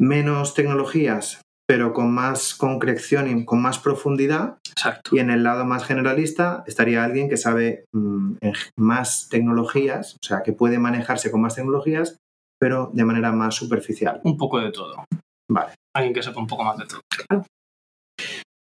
menos 0.00 0.54
tecnologías, 0.54 1.40
pero 1.68 1.92
con 1.92 2.12
más 2.12 2.54
concreción 2.54 3.28
y 3.28 3.44
con 3.44 3.62
más 3.62 3.78
profundidad. 3.78 4.58
Exacto. 4.68 5.14
Y 5.14 5.20
en 5.20 5.30
el 5.30 5.44
lado 5.44 5.64
más 5.64 5.84
generalista 5.84 6.64
estaría 6.66 7.04
alguien 7.04 7.28
que 7.28 7.36
sabe 7.36 7.84
mm, 7.92 8.38
más 8.76 9.28
tecnologías, 9.28 10.14
o 10.14 10.26
sea, 10.26 10.42
que 10.42 10.52
puede 10.52 10.80
manejarse 10.80 11.30
con 11.30 11.42
más 11.42 11.54
tecnologías, 11.54 12.16
pero 12.58 12.90
de 12.92 13.04
manera 13.04 13.30
más 13.30 13.54
superficial. 13.54 14.20
Un 14.24 14.36
poco 14.36 14.58
de 14.58 14.72
todo. 14.72 15.04
Vale. 15.50 15.72
Alguien 15.94 16.14
que 16.14 16.22
sepa 16.22 16.40
un 16.40 16.46
poco 16.46 16.64
más 16.64 16.78
de 16.78 16.86
todo. 16.86 17.00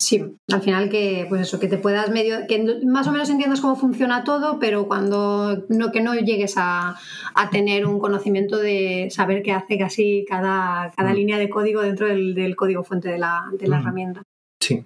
Sí, 0.00 0.23
al 0.52 0.62
final 0.62 0.88
que, 0.90 1.26
pues 1.28 1.40
eso, 1.43 1.59
que 1.59 1.69
te 1.69 1.78
puedas 1.78 2.11
medio, 2.11 2.47
que 2.47 2.62
más 2.85 3.09
o 3.09 3.12
menos 3.12 3.28
entiendas 3.31 3.61
cómo 3.61 3.76
funciona 3.76 4.25
todo, 4.25 4.59
pero 4.61 4.87
cuando 4.87 5.64
no, 5.71 5.90
que 5.90 6.00
no 6.02 6.14
llegues 6.14 6.55
a, 6.59 6.97
a 7.35 7.50
tener 7.50 7.87
un 7.87 7.99
conocimiento 7.99 8.59
de 8.59 9.09
saber 9.11 9.43
qué 9.43 9.52
hace 9.52 9.78
casi 9.78 10.25
cada, 10.28 10.93
cada 10.95 11.11
Mm. 11.12 11.16
línea 11.16 11.38
de 11.38 11.49
código 11.49 11.81
dentro 11.81 12.07
del, 12.07 12.35
del 12.35 12.55
código 12.55 12.85
fuente 12.85 13.09
de 13.09 13.19
la, 13.19 13.47
de 13.59 13.66
la 13.69 13.78
Mm. 13.78 13.81
herramienta. 13.81 14.23
Sí. 14.62 14.85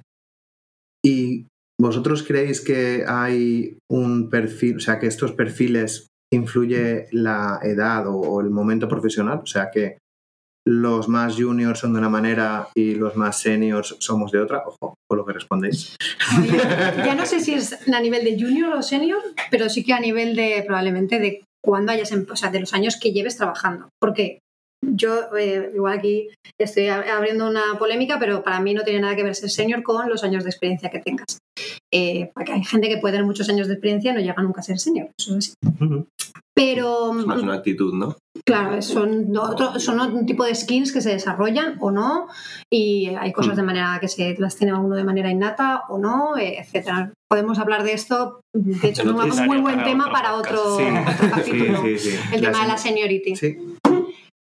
¿Y 1.05 1.47
vosotros 1.79 2.23
creéis 2.23 2.61
que 2.61 3.05
hay 3.07 3.77
un 3.91 4.31
perfil, 4.31 4.77
o 4.77 4.81
sea, 4.81 4.99
que 5.01 5.07
estos 5.09 5.33
perfiles 5.33 6.07
influye 6.33 7.09
la 7.11 7.59
edad 7.65 8.07
o, 8.07 8.15
o 8.17 8.41
el 8.41 8.51
momento 8.51 8.87
profesional? 8.89 9.41
O 9.43 9.47
sea, 9.47 9.71
que 9.73 9.99
los 10.67 11.09
más 11.09 11.37
juniors 11.37 11.81
son 11.81 11.93
de 11.93 11.99
una 11.99 12.09
manera 12.09 12.69
y 12.75 12.95
los 12.95 13.17
más 13.17 13.41
seniors 13.41 13.97
somos 14.01 14.31
de 14.33 14.41
otra. 14.41 14.63
Ojo, 14.67 14.95
por 15.09 15.19
lo 15.19 15.25
que 15.25 15.33
respondéis. 15.33 15.97
Oye, 16.39 16.59
ya 17.05 17.15
no 17.15 17.27
sé 17.27 17.41
si 17.41 17.55
es 17.55 17.89
a 17.89 18.01
nivel 18.01 18.25
de 18.25 18.39
junior 18.39 18.73
o 18.75 18.83
senior, 18.83 19.23
pero 19.51 19.69
sí 19.69 19.83
que 19.85 19.93
a 19.93 20.01
nivel 20.01 20.37
de 20.37 20.63
probablemente 20.67 21.19
de 21.19 21.45
cuándo 21.65 21.93
hayas, 21.93 22.13
em- 22.13 22.27
o 22.31 22.37
sea, 22.37 22.51
de 22.51 22.61
los 22.61 22.75
años 22.75 22.99
que 23.01 23.13
lleves 23.13 23.37
trabajando. 23.37 23.89
Porque 24.01 24.39
yo, 24.91 25.37
eh, 25.37 25.71
igual 25.75 25.99
aquí 25.99 26.29
estoy 26.59 26.87
a- 26.89 27.17
abriendo 27.17 27.49
una 27.49 27.63
polémica, 27.79 28.19
pero 28.19 28.43
para 28.43 28.61
mí 28.61 28.75
no 28.75 28.83
tiene 28.83 29.01
nada 29.01 29.17
que 29.17 29.23
ver 29.23 29.35
ser 29.35 29.51
senior 29.51 29.83
con 29.83 30.09
los 30.09 30.23
años 30.25 30.45
de 30.45 30.51
experiencia 30.51 30.91
que 30.91 30.99
tengas. 31.01 31.39
Eh, 31.93 32.31
porque 32.35 32.53
hay 32.53 32.65
gente 32.65 32.89
que 32.89 32.99
puede 32.99 33.13
tener 33.13 33.27
muchos 33.27 33.49
años 33.49 33.67
de 33.69 33.75
experiencia 33.75 34.13
y 34.13 34.15
no 34.15 34.21
llega 34.21 34.43
nunca 34.43 34.61
a 34.61 34.65
ser 34.65 34.79
senior, 34.79 35.09
eso 35.19 35.37
es 35.37 35.55
así. 35.67 36.05
Pero, 36.55 37.19
Es 37.19 37.27
más 37.27 37.41
una 37.43 37.55
actitud, 37.55 37.95
¿no? 37.95 38.17
Claro, 38.45 38.81
son, 38.83 39.35
otro- 39.37 39.79
son 39.81 40.01
un 40.01 40.27
tipo 40.27 40.45
de 40.45 40.55
skills 40.55 40.93
que 40.93 41.01
se 41.01 41.11
desarrollan 41.11 41.77
o 41.81 41.91
no, 41.91 42.29
y 42.73 43.07
hay 43.19 43.33
cosas 43.33 43.57
de 43.57 43.63
manera 43.63 43.97
que 44.01 44.09
se 44.09 44.35
las 44.39 44.57
tiene 44.57 44.75
uno 44.75 44.95
de 44.97 45.05
manera 45.05 45.31
innata 45.31 45.85
o 45.89 45.99
no, 45.99 46.37
eh, 46.37 46.59
etcétera. 46.59 47.13
Podemos 47.31 47.59
hablar 47.59 47.83
de 47.83 47.93
esto, 47.93 48.41
de 48.55 48.89
hecho, 48.89 49.03
es 49.03 49.39
un 49.39 49.47
muy 49.47 49.59
buen 49.59 49.77
para 49.77 49.85
tema 49.89 50.05
otro 50.05 50.13
para 50.13 50.35
otro, 50.35 50.77
Sí. 50.79 50.85
otro 50.85 51.31
capítulo, 51.31 51.83
sí, 51.83 51.99
sí. 51.99 52.17
el 52.33 52.41
tema 52.41 52.63
de 52.63 52.69
la 52.69 52.77
se- 52.77 52.89
seniority. 52.89 53.37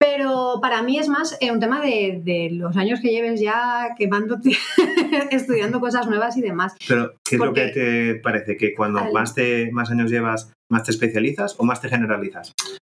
Pero 0.03 0.61
para 0.63 0.83
mí 0.83 0.99
es 0.99 1.09
más 1.09 1.37
eh, 1.43 1.53
un 1.53 1.61
tema 1.61 1.81
de, 1.83 2.23
de 2.25 2.49
los 2.53 2.75
años 2.79 3.01
que 3.01 3.11
lleves 3.11 3.39
ya 3.39 3.91
quemándote, 3.99 4.53
estudiando 5.31 5.79
cosas 5.79 6.07
nuevas 6.09 6.39
y 6.39 6.41
demás. 6.41 6.75
Pero, 6.89 7.13
¿qué 7.23 7.37
es 7.37 7.41
lo 7.41 7.53
que 7.53 7.67
te 7.69 8.15
parece? 8.17 8.57
¿Que 8.57 8.75
cuando 8.75 9.01
Al- 9.01 9.13
más, 9.13 9.35
te, 9.35 9.71
más 9.73 9.91
años 9.91 10.11
llevas, 10.11 10.53
más 10.71 10.85
te 10.85 10.91
especializas 10.93 11.55
o 11.59 11.65
más 11.65 11.83
te 11.83 11.91
generalizas? 11.91 12.53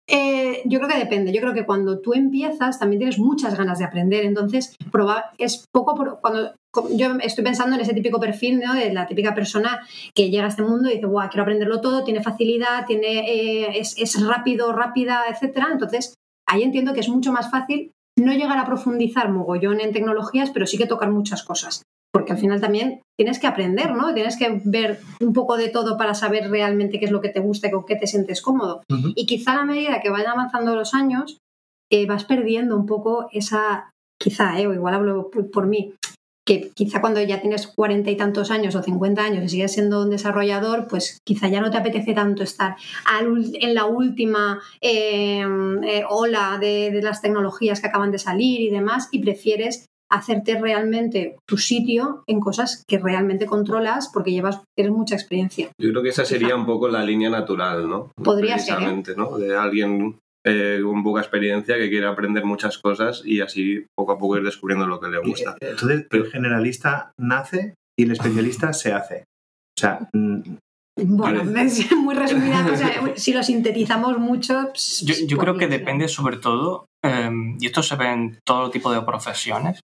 Eh, 0.08 0.62
yo 0.66 0.78
creo 0.80 0.90
que 0.92 0.98
depende. 1.00 1.34
Yo 1.34 1.42
creo 1.42 1.54
que 1.56 1.66
cuando 1.66 2.00
tú 2.02 2.14
empiezas 2.14 2.78
también 2.78 3.00
tienes 3.00 3.18
muchas 3.18 3.58
ganas 3.58 3.80
de 3.80 3.86
aprender. 3.86 4.24
Entonces, 4.26 4.76
proba- 4.92 5.32
es 5.40 5.66
poco 5.74 5.96
por- 5.96 6.20
cuando 6.22 6.54
yo 6.92 7.14
estoy 7.24 7.44
pensando 7.44 7.76
en 7.76 7.82
ese 7.82 7.94
típico 7.96 8.20
perfil 8.20 8.60
¿no? 8.60 8.76
de 8.76 8.94
la 8.94 9.08
típica 9.08 9.34
persona 9.34 9.80
que 10.14 10.30
llega 10.30 10.46
a 10.46 10.50
este 10.50 10.62
mundo 10.62 10.90
y 10.90 10.96
dice, 10.96 11.08
Buah, 11.08 11.30
quiero 11.30 11.44
aprenderlo 11.44 11.82
todo, 11.82 12.04
tiene 12.04 12.22
facilidad, 12.22 12.86
tiene, 12.86 13.20
eh, 13.32 13.80
es, 13.80 13.96
es 13.98 14.24
rápido, 14.24 14.72
rápida, 14.72 15.24
etcétera. 15.30 15.70
Entonces, 15.72 16.14
ahí 16.52 16.64
entiendo 16.64 16.94
que 16.94 17.00
es 17.00 17.10
mucho 17.10 17.32
más 17.32 17.50
fácil 17.50 17.92
no 18.20 18.34
llegar 18.34 18.58
a 18.58 18.66
profundizar 18.66 19.32
mogollón 19.32 19.80
en 19.80 19.94
tecnologías, 19.94 20.52
pero 20.52 20.68
sí 20.68 20.78
que 20.78 20.86
tocar 20.86 21.10
muchas 21.10 21.44
cosas. 21.44 21.84
Porque 22.14 22.34
al 22.34 22.38
final 22.38 22.60
también 22.60 23.02
tienes 23.18 23.40
que 23.40 23.48
aprender, 23.48 23.94
¿no? 23.94 24.14
Tienes 24.14 24.38
que 24.38 24.62
ver 24.66 25.00
un 25.22 25.32
poco 25.32 25.56
de 25.56 25.70
todo 25.70 25.98
para 25.98 26.14
saber 26.14 26.50
realmente 26.52 27.00
qué 27.00 27.06
es 27.06 27.12
lo 27.12 27.22
que 27.22 27.30
te 27.30 27.40
gusta 27.40 27.68
y 27.68 27.72
con 27.72 27.86
qué 27.86 27.96
te 27.96 28.06
sientes 28.06 28.42
cómodo. 28.42 28.84
Y 29.16 29.26
quizá 29.26 29.62
a 29.62 29.66
medida 29.66 30.02
que 30.02 30.10
vayan 30.10 30.32
avanzando 30.32 30.76
los 30.76 30.94
años, 30.94 31.38
eh, 31.90 32.06
vas 32.06 32.26
perdiendo 32.26 32.76
un 32.76 32.86
poco 32.86 33.30
esa, 33.32 33.90
quizá, 34.22 34.60
eh, 34.60 34.68
o 34.68 34.74
igual 34.74 34.94
hablo 34.94 35.32
por, 35.32 35.50
por 35.50 35.68
mí, 35.68 35.94
que 36.52 36.72
quizá 36.74 37.00
cuando 37.00 37.22
ya 37.22 37.40
tienes 37.40 37.66
cuarenta 37.66 38.12
y 38.12 38.18
tantos 38.18 38.52
años 38.52 38.76
o 38.76 38.84
cincuenta 38.84 39.24
años 39.24 39.46
y 39.46 39.50
sigues 39.50 39.72
siendo 39.72 40.04
un 40.04 40.10
desarrollador, 40.10 40.88
pues 40.90 41.20
quizá 41.26 41.48
ya 41.48 41.62
no 41.62 41.72
te 41.72 41.78
apetece 41.78 42.14
tanto 42.14 42.44
estar 42.44 42.76
al 43.06 43.56
en 43.56 43.74
la 43.74 43.86
última 43.86 44.60
eh, 44.82 45.46
eh, 45.84 46.04
ola 46.10 46.58
de, 46.60 46.92
de 46.92 47.02
las 47.02 47.22
tecnologías 47.22 47.80
que 47.80 47.88
acaban 47.88 48.12
de 48.12 48.20
salir 48.20 48.60
y 48.60 48.70
demás, 48.70 49.08
y 49.14 49.20
prefieres 49.20 49.86
hacerte 50.12 50.60
realmente 50.60 51.38
tu 51.48 51.58
sitio 51.58 52.24
en 52.28 52.42
cosas 52.42 52.84
que 52.86 52.98
realmente 53.00 53.46
controlas 53.46 54.10
porque 54.14 54.32
llevas 54.32 54.60
tienes 54.76 54.94
mucha 54.94 55.16
experiencia. 55.16 55.70
Yo 55.80 55.92
creo 55.92 56.04
que 56.04 56.10
esa 56.10 56.26
sería 56.26 56.54
un 56.54 56.66
poco 56.66 56.90
la 56.90 57.02
línea 57.02 57.30
natural, 57.30 57.88
¿no? 57.90 58.12
Podría 58.22 58.60
ser, 58.60 58.82
¿eh? 58.82 59.04
¿no? 59.16 59.38
De 59.38 59.56
alguien 59.56 60.20
eh, 60.46 60.80
con 60.84 61.04
poca 61.04 61.22
experiencia 61.22 61.78
que 61.78 61.90
quiere 61.90 62.08
aprender 62.08 62.46
muchas 62.46 62.78
cosas 62.78 63.22
y 63.26 63.42
así 63.42 63.86
poco 63.96 64.14
a 64.14 64.18
poco 64.18 64.38
ir 64.38 64.44
descubriendo 64.44 64.88
lo 64.88 65.00
que 65.00 65.10
le 65.10 65.20
gusta. 65.20 65.56
Entonces, 65.60 66.08
el 66.10 66.32
generalista 66.32 67.12
nace 67.20 67.76
y 67.98 68.04
el 68.04 68.12
especialista 68.12 68.74
se 68.74 68.94
hace. 68.94 69.26
O 69.78 69.80
sea, 69.80 70.10
mm, 70.14 70.42
Bueno, 71.04 71.44
Vale. 71.46 71.66
es 71.68 71.92
muy 71.96 72.16
resumida. 72.16 72.68
o 72.72 72.76
sea, 72.76 72.92
si 73.16 73.34
lo 73.34 73.44
sintetizamos 73.44 74.18
mucho. 74.18 74.70
pues, 74.70 75.02
Yo, 75.06 75.16
yo 75.28 75.38
creo 75.38 75.58
que 75.58 75.68
depende 75.68 76.08
sobre 76.08 76.38
todo, 76.38 76.86
eh, 77.06 77.30
y 77.60 77.66
esto 77.66 77.84
se 77.84 77.96
ve 77.96 78.12
en 78.12 78.40
todo 78.46 78.70
tipo 78.72 78.92
de 78.92 79.02
profesiones, 79.02 79.80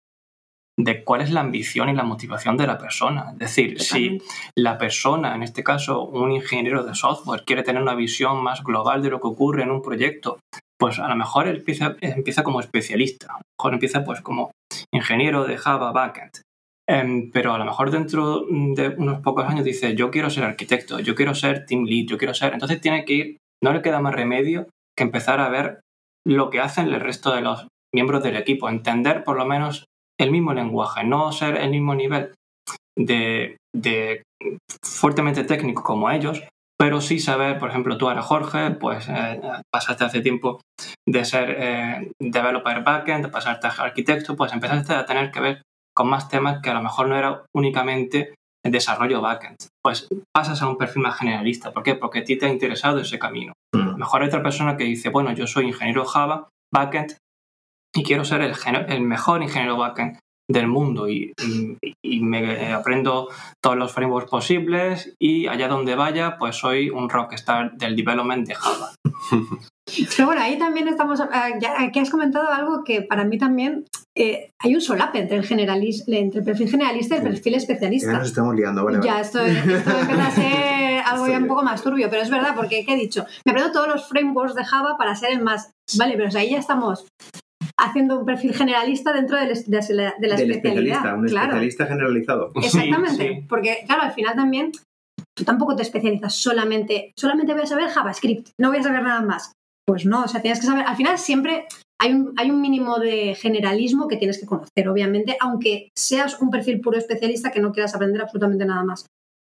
de 0.77 1.03
cuál 1.03 1.22
es 1.22 1.32
la 1.32 1.39
ambición 1.39 1.89
y 1.89 1.94
la 1.94 2.03
motivación 2.03 2.58
de 2.58 2.67
la 2.67 2.77
persona. 2.77 3.32
Es 3.32 3.38
decir, 3.38 3.82
si 3.82 4.22
la 4.58 4.77
persona, 4.77 5.36
en 5.36 5.44
este 5.44 5.63
caso 5.63 6.03
un 6.03 6.32
ingeniero 6.32 6.84
de 6.84 6.96
software, 6.96 7.44
quiere 7.46 7.63
tener 7.63 7.82
una 7.82 7.96
visión 7.96 8.44
más 8.44 8.63
global 8.63 9.01
de 9.01 9.10
lo 9.10 9.22
que 9.22 9.27
ocurre 9.27 9.63
en 9.63 9.72
un 9.72 9.82
proyecto, 9.82 10.39
pues 10.77 11.00
a 11.00 11.08
lo 11.08 11.15
mejor 11.15 11.48
empieza, 11.48 11.96
empieza 12.01 12.44
como 12.44 12.60
especialista, 12.60 13.27
a 13.27 13.38
lo 13.38 13.41
mejor 13.58 13.74
empieza 13.74 14.03
pues 14.03 14.22
como 14.22 14.51
ingeniero 14.91 15.46
de 15.46 15.58
Java 15.58 15.91
backend. 15.91 16.41
Em, 16.88 17.32
pero 17.32 17.53
a 17.53 17.58
lo 17.58 17.65
mejor 17.65 17.89
dentro 17.89 18.46
de 18.48 18.89
unos 18.98 19.22
pocos 19.22 19.46
años 19.46 19.65
dice, 19.65 19.96
yo 19.96 20.12
quiero 20.12 20.29
ser 20.29 20.44
arquitecto, 20.44 21.00
yo 21.00 21.15
quiero 21.15 21.34
ser 21.34 21.65
team 21.65 21.86
lead, 21.86 22.05
yo 22.08 22.17
quiero 22.17 22.34
ser... 22.34 22.53
Entonces 22.53 22.79
tiene 22.79 23.05
que 23.05 23.13
ir, 23.13 23.38
no 23.63 23.74
le 23.74 23.82
queda 23.82 24.01
más 24.01 24.13
remedio 24.13 24.67
que 24.96 25.03
empezar 25.03 25.39
a 25.39 25.50
ver 25.50 25.79
lo 26.27 26.50
que 26.50 26.60
hacen 26.60 26.88
el 26.94 27.00
resto 27.00 27.34
de 27.34 27.41
los 27.41 27.67
miembros 27.94 28.22
del 28.24 28.36
equipo, 28.36 28.70
entender 28.70 29.24
por 29.24 29.38
lo 29.38 29.46
menos 29.46 29.86
el 30.19 30.31
mismo 30.31 30.53
lenguaje, 30.53 31.03
no 31.03 31.31
ser 31.31 31.57
el 31.57 31.69
mismo 31.72 31.95
nivel 31.95 32.34
de, 32.98 33.57
de 33.75 34.24
fuertemente 34.84 35.43
técnico 35.43 35.84
como 35.84 36.10
ellos, 36.10 36.43
pero 36.77 37.00
sí 37.00 37.19
saber, 37.19 37.57
por 37.57 37.69
ejemplo, 37.69 37.98
tú 37.98 38.07
ahora 38.07 38.22
Jorge, 38.22 38.72
pues 38.72 39.07
eh, 39.10 39.41
pasaste 39.72 40.03
hace 40.03 40.22
tiempo 40.22 40.60
de 41.07 41.24
ser 41.24 41.55
eh, 41.57 42.12
developer 42.22 42.84
backend, 42.84 43.31
pasarte 43.31 43.67
a 43.67 43.72
arquitecto, 43.72 44.36
pues 44.36 44.51
empezaste 44.51 44.93
a 44.93 45.05
tener 45.05 45.31
que 45.31 45.39
ver 45.39 45.62
con 45.95 46.10
más 46.10 46.27
temas 46.27 46.62
que 46.62 46.69
a 46.69 46.74
lo 46.74 46.84
mejor 46.84 47.07
no 47.07 47.17
era 47.17 47.45
únicamente 47.55 48.36
el 48.65 48.72
desarrollo 48.72 49.22
backend. 49.22 49.55
Pues 49.81 50.07
pasas 50.36 50.62
a 50.62 50.67
un 50.67 50.77
perfil 50.77 51.03
más 51.03 51.17
generalista. 51.17 51.72
¿Por 51.72 51.84
qué? 51.84 51.95
Porque 51.95 52.19
a 52.19 52.24
ti 52.24 52.38
te 52.38 52.48
ha 52.48 52.50
interesado 52.50 53.00
ese 53.00 53.19
camino. 53.19 53.53
Mm, 53.74 53.98
mejor 53.98 54.22
hay 54.22 54.27
otra 54.27 54.43
persona 54.43 54.75
que 54.75 54.84
dice, 54.84 55.10
bueno, 55.10 55.31
yo 55.31 55.48
soy 55.48 55.67
ingeniero 55.67 56.03
Java, 56.03 56.50
backend, 56.74 57.15
y 57.96 58.04
quiero 58.04 58.25
ser 58.25 58.42
el, 58.90 59.02
mejor 59.02 59.42
ingeniero 59.42 59.78
backend 59.78 60.20
del 60.52 60.68
mundo 60.68 61.08
y, 61.10 61.34
y- 61.44 61.94
y 62.04 62.20
me 62.22 62.72
aprendo 62.72 63.30
todos 63.64 63.75
los 63.78 63.92
frameworks 63.92 64.30
posibles 64.30 65.14
y 65.20 65.48
allá 65.48 65.68
donde 65.68 65.96
vaya, 65.96 66.38
pues 66.38 66.56
soy 66.58 66.90
un 66.92 67.10
rockstar 67.10 67.72
del 67.78 67.96
development 67.96 68.48
de 68.48 68.54
Java. 68.56 68.92
Pero 70.16 70.25
bueno, 70.28 70.42
ahí 70.42 70.58
también 70.58 70.88
estamos. 70.88 71.20
ah, 71.22 71.50
ya, 71.60 71.80
aquí 71.82 72.00
has 72.00 72.10
comentado 72.10 72.50
algo 72.52 72.84
que 72.84 73.04
para 73.04 73.24
mí 73.24 73.38
también 73.38 73.86
eh, 74.18 74.50
hay 74.62 74.74
un 74.75 74.82
solape 74.82 75.20
entre 75.20 75.38
el, 75.38 75.48
generalis- 75.48 76.04
entre 76.08 76.40
el 76.40 76.46
perfil 76.46 76.70
generalista 76.70 77.16
y 77.16 77.18
el 77.20 77.24
perfil 77.24 77.52
ya 77.54 77.58
especialista. 77.58 78.14
nos 78.14 78.28
estamos 78.28 78.56
liando, 78.56 78.84
vale, 78.84 78.98
vale. 78.98 79.10
Ya, 79.10 79.22
esto, 79.22 79.40
esto 79.42 79.92
empieza 80.00 80.28
a 80.28 80.32
ser 80.32 81.00
algo 81.06 81.28
ya 81.28 81.38
un 81.38 81.48
poco 81.48 81.62
más 81.64 81.84
turbio, 81.84 82.10
pero 82.10 82.22
es 82.24 82.30
verdad, 82.32 82.54
porque 82.56 82.84
¿qué 82.86 82.94
he 82.94 82.98
dicho? 82.98 83.25
Me 83.46 83.52
aprendo 83.52 83.72
todos 83.72 83.88
los 83.88 84.08
frameworks 84.10 84.56
de 84.56 84.66
Java 84.66 84.96
para 84.98 85.16
ser 85.16 85.32
el 85.32 85.42
más. 85.44 85.72
Vale, 85.98 86.14
pero 86.18 86.30
o 86.30 86.32
sea, 86.32 86.42
ahí 86.42 86.50
ya 86.52 86.60
estamos 86.60 87.06
haciendo 87.77 88.20
un 88.20 88.25
perfil 88.25 88.53
generalista 88.53 89.12
dentro 89.13 89.38
de, 89.38 89.48
la, 89.48 89.53
de 89.53 90.27
la 90.27 90.36
Del 90.36 90.51
especialidad. 90.51 90.55
especialista, 90.55 91.15
un 91.15 91.25
claro, 91.25 91.46
especialista 91.48 91.86
generalizado. 91.88 92.51
exactamente. 92.55 93.27
Sí, 93.27 93.34
sí. 93.36 93.46
Porque, 93.48 93.84
claro, 93.86 94.03
al 94.03 94.13
final 94.13 94.36
también 94.36 94.72
tú 95.38 95.44
tampoco 95.44 95.75
te 95.75 95.84
especializas 95.84 96.34
solamente. 96.34 97.12
Solamente 97.17 97.53
voy 97.53 97.63
a 97.63 97.67
saber 97.67 97.89
JavaScript, 97.89 98.50
no 98.60 98.70
voy 98.70 98.79
a 98.79 98.84
saber 98.84 99.03
nada 99.03 99.22
más. 99.22 99.51
Pues 99.88 100.05
no, 100.05 100.24
o 100.24 100.27
sea, 100.27 100.41
tienes 100.41 100.60
que 100.60 100.65
saber. 100.65 100.86
Al 100.88 100.96
final 100.96 101.17
siempre 101.17 101.65
hay 102.01 102.13
un, 102.13 102.34
hay 102.38 102.50
un 102.50 102.62
mínimo 102.62 102.98
de 102.98 103.36
generalismo 103.36 104.08
que 104.08 104.17
tienes 104.17 104.39
que 104.39 104.46
conocer, 104.46 104.88
obviamente, 104.89 105.38
aunque 105.39 105.89
seas 105.96 106.41
un 106.41 106.50
perfil 106.50 106.82
puro 106.82 106.98
especialista 106.98 107.51
que 107.51 107.60
no 107.60 107.72
quieras 107.72 107.94
aprender 107.94 108.22
absolutamente 108.22 108.65
nada 108.65 108.84
más. 108.84 109.05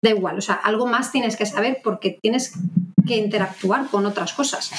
da 0.04 0.11
igual, 0.11 0.37
o 0.38 0.40
sea, 0.40 0.54
algo 0.57 0.87
más 0.87 1.12
tienes 1.12 1.37
que 1.37 1.47
saber 1.47 1.78
porque 1.83 2.19
tienes 2.21 2.52
que 3.07 3.16
interactuar 3.16 3.87
con 3.88 4.07
otras 4.07 4.33
cosas. 4.35 4.71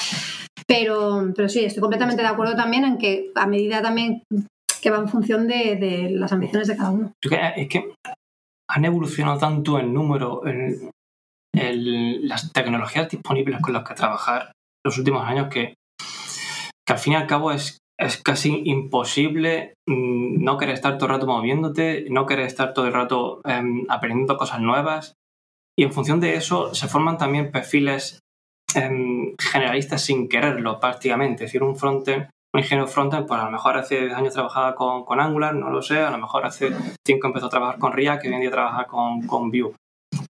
Pero, 0.66 1.32
pero 1.34 1.48
sí, 1.48 1.64
estoy 1.64 1.80
completamente 1.80 2.22
de 2.22 2.28
acuerdo 2.28 2.56
también 2.56 2.84
en 2.84 2.98
que 2.98 3.30
a 3.34 3.46
medida 3.46 3.82
también 3.82 4.22
que 4.82 4.90
va 4.90 4.98
en 4.98 5.08
función 5.08 5.46
de, 5.46 5.76
de 5.76 6.10
las 6.10 6.32
ambiciones 6.32 6.68
de 6.68 6.76
cada 6.76 6.90
uno. 6.90 7.12
Es 7.20 7.68
que 7.68 7.94
han 8.68 8.84
evolucionado 8.84 9.38
tanto 9.38 9.78
en 9.78 9.94
número, 9.94 10.46
en, 10.46 10.90
en 11.54 12.28
las 12.28 12.52
tecnologías 12.52 13.08
disponibles 13.08 13.60
con 13.60 13.72
las 13.72 13.84
que 13.84 13.94
trabajar 13.94 14.52
los 14.84 14.98
últimos 14.98 15.26
años 15.26 15.48
que, 15.48 15.74
que 16.86 16.92
al 16.92 16.98
fin 16.98 17.14
y 17.14 17.16
al 17.16 17.26
cabo 17.26 17.52
es, 17.52 17.78
es 17.98 18.22
casi 18.22 18.62
imposible 18.64 19.74
mm, 19.88 20.42
no 20.42 20.58
querer 20.58 20.74
estar 20.74 20.98
todo 20.98 21.06
el 21.06 21.14
rato 21.14 21.26
moviéndote, 21.26 22.06
no 22.10 22.26
querer 22.26 22.46
estar 22.46 22.72
todo 22.72 22.86
el 22.86 22.92
rato 22.92 23.40
em, 23.44 23.84
aprendiendo 23.88 24.36
cosas 24.36 24.60
nuevas. 24.60 25.14
Y 25.78 25.84
en 25.84 25.92
función 25.92 26.20
de 26.20 26.34
eso 26.34 26.74
se 26.74 26.88
forman 26.88 27.18
también 27.18 27.50
perfiles 27.50 28.20
em, 28.76 29.34
generalistas 29.38 30.02
sin 30.02 30.28
quererlo 30.28 30.78
prácticamente. 30.80 31.44
Es 31.44 31.50
decir, 31.50 31.62
un 31.62 31.76
frontend, 31.76 32.28
un 32.54 32.60
ingeniero 32.60 32.86
frontend, 32.86 33.26
pues 33.26 33.40
a 33.40 33.44
lo 33.44 33.50
mejor 33.50 33.76
hace 33.76 34.00
10 34.00 34.14
años 34.14 34.34
trabajaba 34.34 34.74
con, 34.74 35.04
con, 35.04 35.20
Angular, 35.20 35.54
no 35.54 35.70
lo 35.70 35.82
sé, 35.82 35.98
a 36.00 36.10
lo 36.10 36.18
mejor 36.18 36.44
hace 36.46 36.70
5 37.06 37.26
empezó 37.26 37.46
a 37.46 37.50
trabajar 37.50 37.78
con 37.78 37.92
React 37.92 38.24
y 38.24 38.28
hoy 38.28 38.34
en 38.34 38.40
día 38.40 38.50
trabaja 38.50 38.84
con, 38.84 39.26
con 39.26 39.50
Vue. 39.50 39.74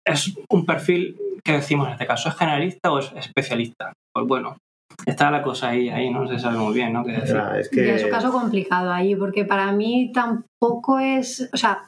Es 0.05 0.35
un 0.51 0.65
perfil 0.65 1.17
que 1.45 1.53
decimos 1.53 1.87
en 1.87 1.93
este 1.95 2.07
caso, 2.07 2.29
¿es 2.29 2.37
generalista 2.37 2.93
o 2.93 2.99
es 2.99 3.13
especialista? 3.17 3.93
Pues 4.13 4.27
bueno, 4.27 4.57
está 5.05 5.31
la 5.31 5.43
cosa 5.43 5.69
ahí, 5.69 5.89
ahí 5.89 6.11
no 6.11 6.27
se 6.27 6.39
sabe 6.39 6.59
muy 6.59 6.75
bien, 6.75 6.93
¿no? 6.93 7.07
Ya, 7.07 7.59
es 7.59 7.69
que... 7.69 7.95
Es 7.95 8.05
un 8.05 8.11
caso 8.11 8.33
complicado 8.33 8.93
ahí, 8.93 9.15
porque 9.15 9.45
para 9.45 9.73
mí 9.73 10.11
tampoco 10.13 10.99
es, 10.99 11.49
o 11.53 11.57
sea, 11.57 11.87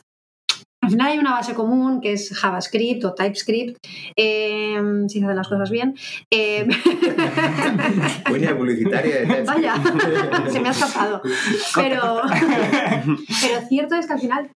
al 0.88 0.92
final 0.92 1.08
hay 1.08 1.18
una 1.18 1.32
base 1.32 1.54
común 1.54 2.00
que 2.00 2.14
es 2.14 2.34
JavaScript 2.34 3.04
o 3.04 3.12
TypeScript, 3.12 3.76
eh, 4.16 4.80
si 5.06 5.18
se 5.18 5.24
hacen 5.26 5.36
las 5.36 5.48
cosas 5.48 5.70
bien. 5.70 5.94
Eh... 6.30 6.66
Buena 8.28 8.56
publicitaria 8.56 9.20
de. 9.20 9.42
Vaya, 9.42 9.74
se 10.50 10.60
me 10.60 10.68
ha 10.68 10.72
escapado. 10.72 11.20
Pero, 11.74 12.22
pero 13.42 13.68
cierto 13.68 13.94
es 13.94 14.06
que 14.06 14.12
al 14.12 14.20
final 14.20 14.50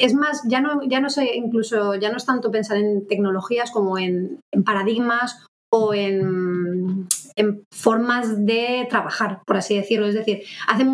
es 0.00 0.14
más, 0.14 0.42
ya 0.48 0.60
no, 0.60 0.82
ya 0.88 1.00
no 1.00 1.10
sé, 1.10 1.34
incluso 1.34 1.94
ya 1.94 2.10
no 2.10 2.16
es 2.16 2.26
tanto 2.26 2.50
pensar 2.50 2.76
en 2.76 3.06
tecnologías 3.06 3.70
como 3.70 3.98
en, 3.98 4.40
en 4.52 4.64
paradigmas 4.64 5.44
o 5.72 5.94
en, 5.94 7.06
en, 7.36 7.64
formas 7.72 8.46
de 8.46 8.86
trabajar, 8.88 9.42
por 9.46 9.56
así 9.56 9.76
decirlo. 9.76 10.06
Es 10.06 10.14
decir, 10.14 10.42
hace 10.68 10.84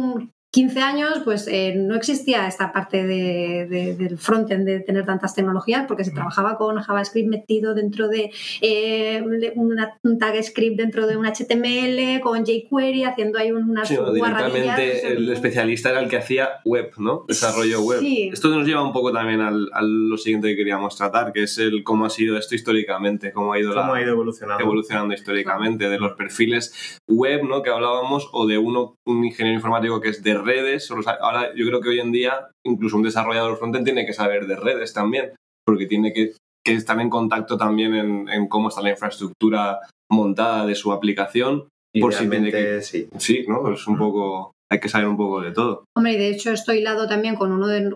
15 0.52 0.80
años, 0.80 1.21
pues 1.25 1.47
eh, 1.47 1.75
no 1.76 1.95
existía 1.95 2.49
esta 2.49 2.73
parte 2.73 3.07
de, 3.07 3.69
de, 3.71 3.95
del 3.95 4.19
frontend 4.19 4.66
de 4.66 4.80
tener 4.80 5.07
tantas 5.07 5.33
tecnologías 5.35 5.87
porque 5.87 6.04
se 6.04 6.11
trabajaba 6.11 6.59
con 6.59 6.76
JavaScript 6.80 7.28
metido 7.28 7.73
dentro 7.73 8.09
de 8.09 8.33
eh, 8.61 9.23
una, 9.54 9.97
un 10.02 10.19
tag 10.19 10.42
script 10.42 10.76
dentro 10.76 11.07
de 11.07 11.16
un 11.16 11.25
HTML, 11.25 12.21
con 12.21 12.45
jQuery, 12.45 13.04
haciendo 13.04 13.38
ahí 13.38 13.52
unas 13.52 13.87
sí, 13.87 13.97
directamente 14.12 15.07
el 15.12 15.30
especialista 15.30 15.90
era 15.90 16.00
el 16.00 16.09
que 16.09 16.16
hacía 16.16 16.49
web, 16.64 16.90
¿no? 16.99 17.25
Desarrollo 17.28 17.83
web. 17.83 18.00
Sí. 18.00 18.30
Esto 18.33 18.49
nos 18.49 18.66
lleva 18.66 18.83
un 18.83 18.92
poco 18.92 19.12
también 19.12 19.40
al, 19.40 19.69
a 19.73 19.83
lo 19.83 20.16
siguiente 20.16 20.49
que 20.49 20.57
queríamos 20.57 20.97
tratar, 20.97 21.33
que 21.33 21.45
es 21.45 21.59
el 21.59 21.85
cómo 21.85 22.07
ha 22.07 22.11
sido 22.11 22.37
esto 22.37 22.57
históricamente, 22.57 23.33
cómo 23.33 23.52
ha 23.52 23.61
ido, 23.61 23.73
¿Cómo 23.73 23.92
la, 23.92 24.00
ha 24.00 24.02
ido 24.02 24.12
evolucionando? 24.12 24.64
evolucionando 24.64 25.14
históricamente, 25.14 25.88
de 25.88 25.99
los 26.00 26.14
perfiles 26.14 26.99
web, 27.07 27.45
¿no? 27.45 27.62
Que 27.62 27.71
hablábamos, 27.71 28.28
o 28.33 28.49
de 28.49 28.59
uno, 28.59 28.97
un 29.04 29.25
ingeniero 29.25 29.54
informático 29.54 30.00
que 30.00 30.09
es 30.09 30.23
de 30.25 30.39
redes. 30.40 30.90
Ahora 31.20 31.54
yo 31.54 31.66
creo 31.66 31.80
que 31.80 31.90
hoy 31.90 32.00
en 32.00 32.12
día 32.12 32.49
incluso 32.66 32.97
un 32.97 33.02
desarrollador 33.02 33.59
frontend 33.59 33.85
tiene 33.85 34.06
que 34.06 34.12
saber 34.12 34.47
de 34.47 34.56
redes 34.56 34.92
también, 34.92 35.32
porque 35.64 35.87
tiene 35.87 36.12
que, 36.12 36.35
que 36.64 36.75
estar 36.75 37.00
en 37.00 37.11
contacto 37.11 37.56
también 37.56 37.94
en, 37.94 38.28
en, 38.28 38.49
cómo 38.49 38.68
está 38.68 38.82
la 38.82 38.90
infraestructura 38.90 39.80
montada 40.11 40.66
de 40.66 40.75
su 40.75 40.92
aplicación. 40.92 41.68
Por 42.00 42.14
si 42.14 42.28
tiene 42.28 42.52
que... 42.52 42.82
Sí, 42.82 43.09
sí 43.18 43.44
¿no? 43.49 43.73
Es 43.73 43.87
un 43.87 43.99
poco... 43.99 44.52
Hay 44.73 44.78
que 44.78 44.88
saber 44.88 45.09
un 45.09 45.16
poco 45.16 45.40
de 45.40 45.50
todo. 45.50 45.85
Hombre, 45.97 46.12
y 46.12 46.19
de 46.19 46.28
hecho 46.28 46.52
estoy 46.52 46.78
hilado 46.78 47.08
también 47.08 47.34
con 47.34 47.50
uno 47.50 47.67
de 47.67 47.93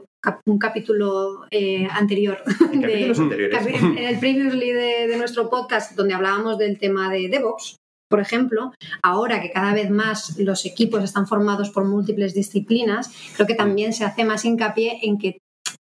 un 0.47 0.59
capítulo 0.59 1.45
eh, 1.53 1.87
anterior. 1.89 2.43
¿En 2.73 2.81
de, 2.81 3.15
anteriores? 3.17 3.67
En 3.67 3.99
el 3.99 4.19
previously 4.19 4.73
de, 4.73 5.07
de 5.07 5.17
nuestro 5.17 5.49
podcast, 5.49 5.95
donde 5.95 6.15
hablábamos 6.15 6.59
del 6.59 6.77
tema 6.81 7.09
de 7.13 7.29
DevOps, 7.29 7.77
por 8.09 8.21
ejemplo, 8.21 8.73
ahora 9.03 9.41
que 9.41 9.51
cada 9.51 9.73
vez 9.75 9.91
más 9.91 10.39
los 10.39 10.67
equipos 10.67 11.03
están 11.03 11.27
formados 11.27 11.71
por 11.71 11.85
múltiples 11.85 12.35
disciplinas, 12.35 13.11
creo 13.35 13.47
que 13.47 13.55
también 13.55 13.93
se 13.93 14.05
hace 14.05 14.25
más 14.25 14.45
hincapié 14.45 15.01
en 15.03 15.19
que 15.19 15.39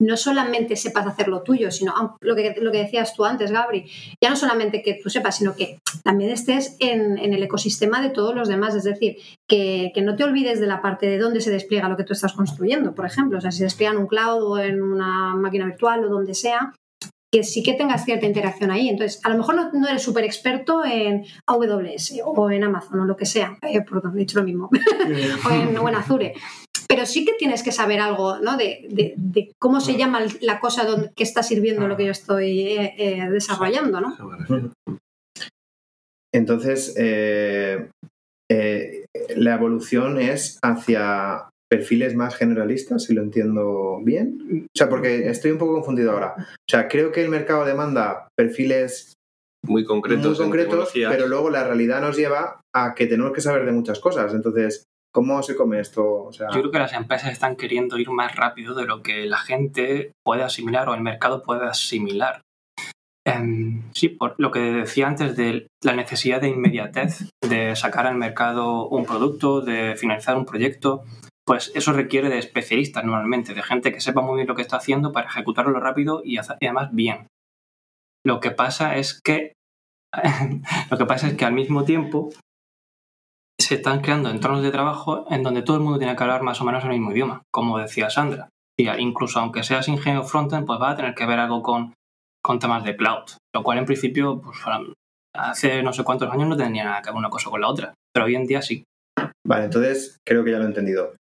no 0.00 0.16
solamente 0.16 0.76
sepas 0.76 1.06
hacer 1.06 1.28
lo 1.28 1.42
tuyo, 1.42 1.70
sino 1.70 2.16
lo 2.20 2.34
que, 2.34 2.54
lo 2.60 2.72
que 2.72 2.78
decías 2.78 3.14
tú 3.14 3.24
antes, 3.24 3.52
Gabri, 3.52 3.86
ya 4.20 4.30
no 4.30 4.36
solamente 4.36 4.82
que 4.82 4.94
tú 5.02 5.08
sepas, 5.08 5.38
sino 5.38 5.54
que 5.54 5.78
también 6.02 6.30
estés 6.30 6.76
en, 6.80 7.18
en 7.18 7.32
el 7.32 7.42
ecosistema 7.42 8.02
de 8.02 8.10
todos 8.10 8.34
los 8.34 8.48
demás, 8.48 8.74
es 8.74 8.84
decir, 8.84 9.16
que, 9.48 9.92
que, 9.94 10.02
no 10.02 10.16
te 10.16 10.24
olvides 10.24 10.60
de 10.60 10.66
la 10.66 10.82
parte 10.82 11.06
de 11.06 11.18
dónde 11.18 11.40
se 11.40 11.50
despliega 11.50 11.88
lo 11.88 11.96
que 11.96 12.04
tú 12.04 12.12
estás 12.12 12.32
construyendo, 12.32 12.94
por 12.94 13.06
ejemplo, 13.06 13.38
o 13.38 13.40
sea, 13.40 13.52
si 13.52 13.58
se 13.58 13.64
despliega 13.64 13.94
en 13.94 14.00
un 14.00 14.06
cloud 14.06 14.42
o 14.42 14.58
en 14.58 14.82
una 14.82 15.34
máquina 15.36 15.66
virtual 15.66 16.04
o 16.04 16.08
donde 16.08 16.34
sea, 16.34 16.72
que 17.34 17.42
sí 17.42 17.64
que 17.64 17.74
tengas 17.74 18.04
cierta 18.04 18.26
interacción 18.26 18.70
ahí. 18.70 18.88
Entonces, 18.88 19.20
a 19.24 19.28
lo 19.28 19.38
mejor 19.38 19.56
no, 19.56 19.72
no 19.72 19.88
eres 19.88 20.02
súper 20.02 20.22
experto 20.22 20.84
en 20.84 21.24
AWS 21.46 22.20
o 22.24 22.48
en 22.48 22.62
Amazon 22.62 23.00
o 23.00 23.04
lo 23.06 23.16
que 23.16 23.26
sea, 23.26 23.58
eh, 23.62 23.80
perdón, 23.80 24.12
he 24.14 24.20
dicho 24.20 24.38
lo 24.38 24.44
mismo, 24.44 24.70
o, 25.44 25.50
en, 25.50 25.76
o 25.76 25.88
en 25.88 25.94
Azure, 25.96 26.34
pero 26.86 27.06
sí 27.06 27.24
que 27.24 27.32
tienes 27.32 27.64
que 27.64 27.72
saber 27.72 27.98
algo 27.98 28.38
¿no? 28.38 28.56
de, 28.56 28.86
de, 28.88 29.14
de, 29.16 29.50
cómo 29.58 29.80
se 29.80 29.96
llama 29.96 30.20
la 30.42 30.60
cosa 30.60 30.84
donde, 30.84 31.10
que 31.16 31.24
está 31.24 31.42
sirviendo 31.42 31.88
lo 31.88 31.96
que 31.96 32.04
yo 32.04 32.12
estoy 32.12 32.60
eh, 32.60 32.94
eh, 32.98 33.28
desarrollando. 33.30 34.00
¿no? 34.00 34.16
Entonces, 36.32 36.94
eh, 36.96 37.88
la 39.34 39.54
evolución 39.54 40.20
es 40.20 40.60
hacia 40.62 41.50
perfiles 41.76 42.14
más 42.14 42.36
generalistas, 42.36 43.04
si 43.04 43.14
lo 43.14 43.22
entiendo 43.22 44.00
bien. 44.02 44.66
O 44.66 44.78
sea, 44.78 44.88
porque 44.88 45.28
estoy 45.28 45.50
un 45.50 45.58
poco 45.58 45.74
confundido 45.74 46.12
ahora. 46.12 46.34
O 46.38 46.70
sea, 46.70 46.88
creo 46.88 47.10
que 47.10 47.22
el 47.22 47.28
mercado 47.28 47.64
demanda 47.64 48.28
perfiles 48.36 49.14
muy 49.66 49.84
concretos, 49.84 50.38
muy 50.38 50.46
concretos 50.46 50.92
pero 50.92 51.26
luego 51.26 51.48
la 51.48 51.64
realidad 51.64 52.00
nos 52.00 52.16
lleva 52.16 52.60
a 52.74 52.94
que 52.94 53.06
tenemos 53.06 53.32
que 53.32 53.40
saber 53.40 53.64
de 53.64 53.72
muchas 53.72 53.98
cosas. 53.98 54.34
Entonces, 54.34 54.84
¿Cómo 55.14 55.40
se 55.44 55.54
come 55.54 55.78
esto? 55.78 56.24
O 56.24 56.32
sea... 56.32 56.48
Yo 56.48 56.58
creo 56.58 56.72
que 56.72 56.78
las 56.80 56.92
empresas 56.92 57.30
están 57.30 57.54
queriendo 57.54 57.98
ir 57.98 58.10
más 58.10 58.34
rápido 58.34 58.74
de 58.74 58.84
lo 58.84 59.00
que 59.00 59.26
la 59.26 59.38
gente 59.38 60.10
puede 60.24 60.42
asimilar 60.42 60.88
o 60.88 60.94
el 60.94 61.02
mercado 61.02 61.44
puede 61.44 61.64
asimilar. 61.66 62.40
Um, 63.24 63.82
sí, 63.94 64.08
por 64.08 64.34
lo 64.38 64.50
que 64.50 64.58
decía 64.58 65.06
antes 65.06 65.36
de 65.36 65.68
la 65.84 65.94
necesidad 65.94 66.40
de 66.40 66.48
inmediatez, 66.48 67.30
de 67.48 67.76
sacar 67.76 68.08
al 68.08 68.16
mercado 68.16 68.88
un 68.88 69.06
producto, 69.06 69.60
de 69.60 69.94
finalizar 69.96 70.36
un 70.36 70.46
proyecto, 70.46 71.04
pues 71.46 71.72
eso 71.74 71.92
requiere 71.92 72.28
de 72.28 72.38
especialistas 72.38 73.04
normalmente, 73.04 73.54
de 73.54 73.62
gente 73.62 73.92
que 73.92 74.00
sepa 74.00 74.22
muy 74.22 74.36
bien 74.36 74.48
lo 74.48 74.54
que 74.54 74.62
está 74.62 74.78
haciendo 74.78 75.12
para 75.12 75.28
ejecutarlo 75.28 75.78
rápido 75.78 76.22
y, 76.24 76.38
además 76.38 76.90
bien. 76.92 77.26
Lo 78.24 78.40
que 78.40 78.50
pasa 78.50 78.96
es 78.96 79.20
que 79.22 79.52
lo 80.90 80.96
que 80.96 81.06
pasa 81.06 81.28
es 81.28 81.34
que 81.34 81.44
al 81.44 81.52
mismo 81.52 81.84
tiempo 81.84 82.30
se 83.60 83.76
están 83.76 84.00
creando 84.00 84.30
entornos 84.30 84.62
de 84.62 84.70
trabajo 84.70 85.26
en 85.30 85.42
donde 85.42 85.62
todo 85.62 85.76
el 85.76 85.82
mundo 85.82 85.98
tiene 85.98 86.16
que 86.16 86.22
hablar 86.22 86.42
más 86.42 86.60
o 86.60 86.64
menos 86.64 86.84
el 86.84 86.90
mismo 86.90 87.12
idioma, 87.12 87.42
como 87.52 87.78
decía 87.78 88.10
Sandra. 88.10 88.48
Incluso 88.78 89.38
aunque 89.38 89.62
seas 89.62 89.88
ingeniero 89.88 90.24
frontend, 90.24 90.66
pues 90.66 90.80
va 90.80 90.90
a 90.90 90.96
tener 90.96 91.14
que 91.14 91.26
ver 91.26 91.38
algo 91.38 91.62
con, 91.62 91.94
con 92.42 92.58
temas 92.58 92.84
de 92.84 92.96
cloud, 92.96 93.24
lo 93.54 93.62
cual 93.62 93.78
en 93.78 93.86
principio, 93.86 94.40
pues 94.40 94.58
hace 95.34 95.82
no 95.82 95.92
sé 95.92 96.04
cuántos 96.04 96.30
años 96.30 96.48
no 96.48 96.56
tenía 96.56 96.84
nada 96.84 97.02
que 97.02 97.10
ver 97.10 97.18
una 97.18 97.30
cosa 97.30 97.50
con 97.50 97.60
la 97.60 97.68
otra, 97.68 97.94
pero 98.12 98.26
hoy 98.26 98.34
en 98.34 98.46
día 98.46 98.62
sí. 98.62 98.84
Vale, 99.46 99.66
entonces 99.66 100.16
creo 100.26 100.44
que 100.44 100.50
ya 100.50 100.58
lo 100.58 100.64
he 100.64 100.68
entendido. 100.68 101.14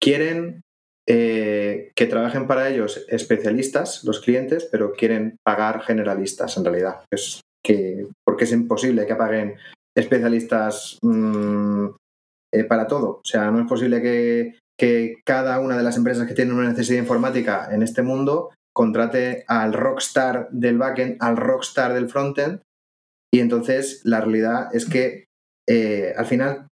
Quieren 0.00 0.62
eh, 1.10 1.90
que 1.96 2.06
trabajen 2.06 2.46
para 2.46 2.68
ellos 2.68 3.04
especialistas, 3.08 4.04
los 4.04 4.20
clientes, 4.20 4.68
pero 4.70 4.92
quieren 4.92 5.38
pagar 5.42 5.80
generalistas 5.80 6.58
en 6.58 6.64
realidad. 6.64 7.02
Es 7.10 7.40
que, 7.64 8.06
porque 8.26 8.44
es 8.44 8.52
imposible 8.52 9.06
que 9.06 9.14
paguen 9.14 9.56
especialistas 9.96 10.98
mmm, 11.02 11.86
eh, 12.52 12.64
para 12.64 12.86
todo. 12.86 13.08
O 13.08 13.24
sea, 13.24 13.50
no 13.50 13.60
es 13.60 13.66
posible 13.66 14.02
que, 14.02 14.58
que, 14.78 15.16
cada 15.24 15.60
una 15.60 15.78
de 15.78 15.82
las 15.82 15.96
empresas 15.96 16.28
que 16.28 16.34
tienen 16.34 16.54
una 16.54 16.68
necesidad 16.68 17.00
informática 17.00 17.68
en 17.72 17.82
este 17.82 18.02
mundo 18.02 18.50
contrate 18.74 19.44
al 19.48 19.72
rockstar 19.72 20.48
del 20.50 20.76
backend, 20.78 21.16
al 21.20 21.38
rockstar 21.38 21.94
del 21.94 22.10
frontend. 22.10 22.60
Y 23.32 23.40
entonces 23.40 24.02
la 24.04 24.20
realidad 24.20 24.74
es 24.74 24.84
que 24.84 25.24
eh, 25.66 26.12
al 26.16 26.26
final 26.26 26.68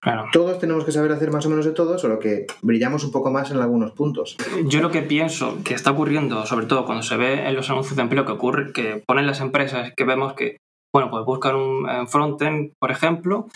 Claro. 0.00 0.26
Todos 0.32 0.58
tenemos 0.58 0.84
que 0.84 0.92
saber 0.92 1.12
hacer 1.12 1.30
más 1.30 1.46
o 1.46 1.50
menos 1.50 1.64
de 1.64 1.72
todo, 1.72 1.98
solo 1.98 2.18
que 2.18 2.46
brillamos 2.62 3.04
un 3.04 3.12
poco 3.12 3.30
más 3.30 3.50
en 3.50 3.58
algunos 3.58 3.92
puntos. 3.92 4.36
Yo 4.66 4.80
lo 4.80 4.90
que 4.90 5.02
pienso 5.02 5.58
que 5.64 5.74
está 5.74 5.90
ocurriendo, 5.90 6.44
sobre 6.46 6.66
todo 6.66 6.84
cuando 6.84 7.02
se 7.02 7.16
ve 7.16 7.46
en 7.46 7.54
los 7.54 7.70
anuncios 7.70 7.96
de 7.96 8.02
empleo 8.02 8.24
que 8.24 8.32
ocurre, 8.32 8.72
que 8.72 9.02
ponen 9.06 9.26
las 9.26 9.40
empresas, 9.40 9.92
que 9.96 10.04
vemos 10.04 10.34
que 10.34 10.58
bueno, 10.94 11.10
pues 11.10 11.24
buscan 11.24 11.56
un 11.56 12.06
frontend, 12.06 12.70
por 12.78 12.92
ejemplo, 12.92 13.48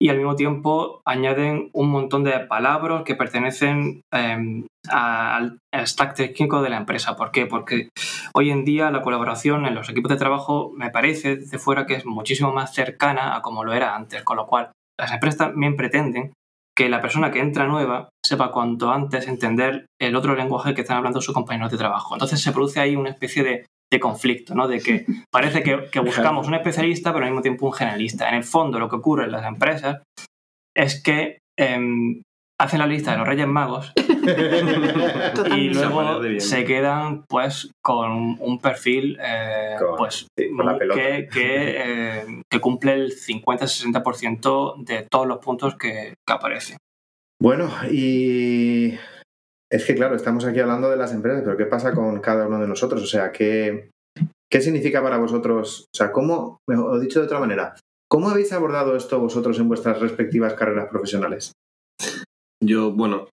y 0.00 0.10
al 0.10 0.16
mismo 0.16 0.36
tiempo 0.36 1.02
añaden 1.04 1.70
un 1.72 1.90
montón 1.90 2.22
de 2.22 2.38
palabras 2.38 3.02
que 3.02 3.16
pertenecen 3.16 4.02
em, 4.12 4.64
al 4.88 5.58
stack 5.74 6.14
técnico 6.14 6.62
de 6.62 6.70
la 6.70 6.76
empresa. 6.76 7.16
¿Por 7.16 7.32
qué? 7.32 7.46
Porque 7.46 7.88
hoy 8.32 8.50
en 8.50 8.64
día 8.64 8.92
la 8.92 9.02
colaboración 9.02 9.66
en 9.66 9.74
los 9.74 9.88
equipos 9.88 10.10
de 10.10 10.18
trabajo 10.18 10.70
me 10.76 10.90
parece 10.90 11.34
de 11.34 11.58
fuera 11.58 11.84
que 11.84 11.94
es 11.94 12.06
muchísimo 12.06 12.52
más 12.52 12.72
cercana 12.72 13.34
a 13.34 13.42
como 13.42 13.64
lo 13.64 13.72
era 13.72 13.96
antes, 13.96 14.22
con 14.22 14.36
lo 14.36 14.46
cual 14.46 14.70
las 14.98 15.12
empresas 15.12 15.38
también 15.38 15.76
pretenden 15.76 16.32
que 16.76 16.88
la 16.88 17.00
persona 17.00 17.30
que 17.30 17.40
entra 17.40 17.66
nueva 17.66 18.08
sepa 18.24 18.50
cuanto 18.50 18.90
antes 18.90 19.28
entender 19.28 19.86
el 20.00 20.16
otro 20.16 20.34
lenguaje 20.34 20.74
que 20.74 20.80
están 20.80 20.96
hablando 20.96 21.20
sus 21.20 21.34
compañeros 21.34 21.70
de 21.70 21.78
trabajo. 21.78 22.14
Entonces 22.14 22.42
se 22.42 22.52
produce 22.52 22.80
ahí 22.80 22.96
una 22.96 23.10
especie 23.10 23.44
de 23.44 23.66
de 23.94 24.00
conflicto, 24.00 24.54
¿no? 24.54 24.68
De 24.68 24.80
que 24.80 25.06
parece 25.32 25.62
que, 25.62 26.00
buscamos 26.00 26.46
un 26.46 26.54
especialista, 26.54 27.12
pero 27.12 27.24
al 27.24 27.30
mismo 27.30 27.42
tiempo 27.42 27.66
un 27.66 27.72
generalista. 27.72 28.28
En 28.28 28.34
el 28.34 28.44
fondo, 28.44 28.78
lo 28.78 28.88
que 28.88 28.96
ocurre 28.96 29.24
en 29.24 29.32
las 29.32 29.46
empresas 29.46 30.02
es 30.76 31.02
que 31.02 31.38
em, 31.58 32.22
hacen 32.60 32.80
la 32.80 32.86
lista 32.86 33.12
de 33.12 33.18
los 33.18 33.26
Reyes 33.26 33.46
Magos 33.46 33.92
y 35.56 35.68
luego 35.70 36.20
se 36.38 36.64
quedan 36.64 37.24
pues 37.28 37.70
con 37.82 38.36
un 38.40 38.58
perfil 38.60 39.18
eh, 39.20 39.76
pues 39.96 40.26
que, 40.36 41.28
eh, 41.36 42.24
que, 42.50 42.60
cumple 42.60 42.94
el 42.94 43.12
50-60% 43.12 44.84
de 44.84 45.06
todos 45.10 45.26
los 45.26 45.38
puntos 45.38 45.76
que, 45.76 46.14
que 46.26 46.32
aparecen. 46.32 46.76
Bueno, 47.40 47.70
y 47.90 48.98
es 49.70 49.84
que, 49.84 49.94
claro, 49.94 50.14
estamos 50.14 50.44
aquí 50.44 50.60
hablando 50.60 50.88
de 50.88 50.96
las 50.96 51.12
empresas, 51.12 51.42
pero 51.44 51.56
¿qué 51.56 51.66
pasa 51.66 51.92
con 51.92 52.20
cada 52.20 52.46
uno 52.46 52.60
de 52.60 52.68
nosotros? 52.68 53.02
O 53.02 53.06
sea, 53.06 53.32
¿qué, 53.32 53.90
qué 54.50 54.60
significa 54.60 55.02
para 55.02 55.18
vosotros? 55.18 55.86
O 55.92 55.96
sea, 55.96 56.12
¿cómo, 56.12 56.58
o 56.68 56.98
dicho 57.00 57.18
de 57.18 57.26
otra 57.26 57.40
manera, 57.40 57.74
¿cómo 58.08 58.30
habéis 58.30 58.52
abordado 58.52 58.96
esto 58.96 59.18
vosotros 59.18 59.58
en 59.58 59.68
vuestras 59.68 60.00
respectivas 60.00 60.54
carreras 60.54 60.88
profesionales? 60.88 61.52
Yo, 62.62 62.92
bueno, 62.92 63.28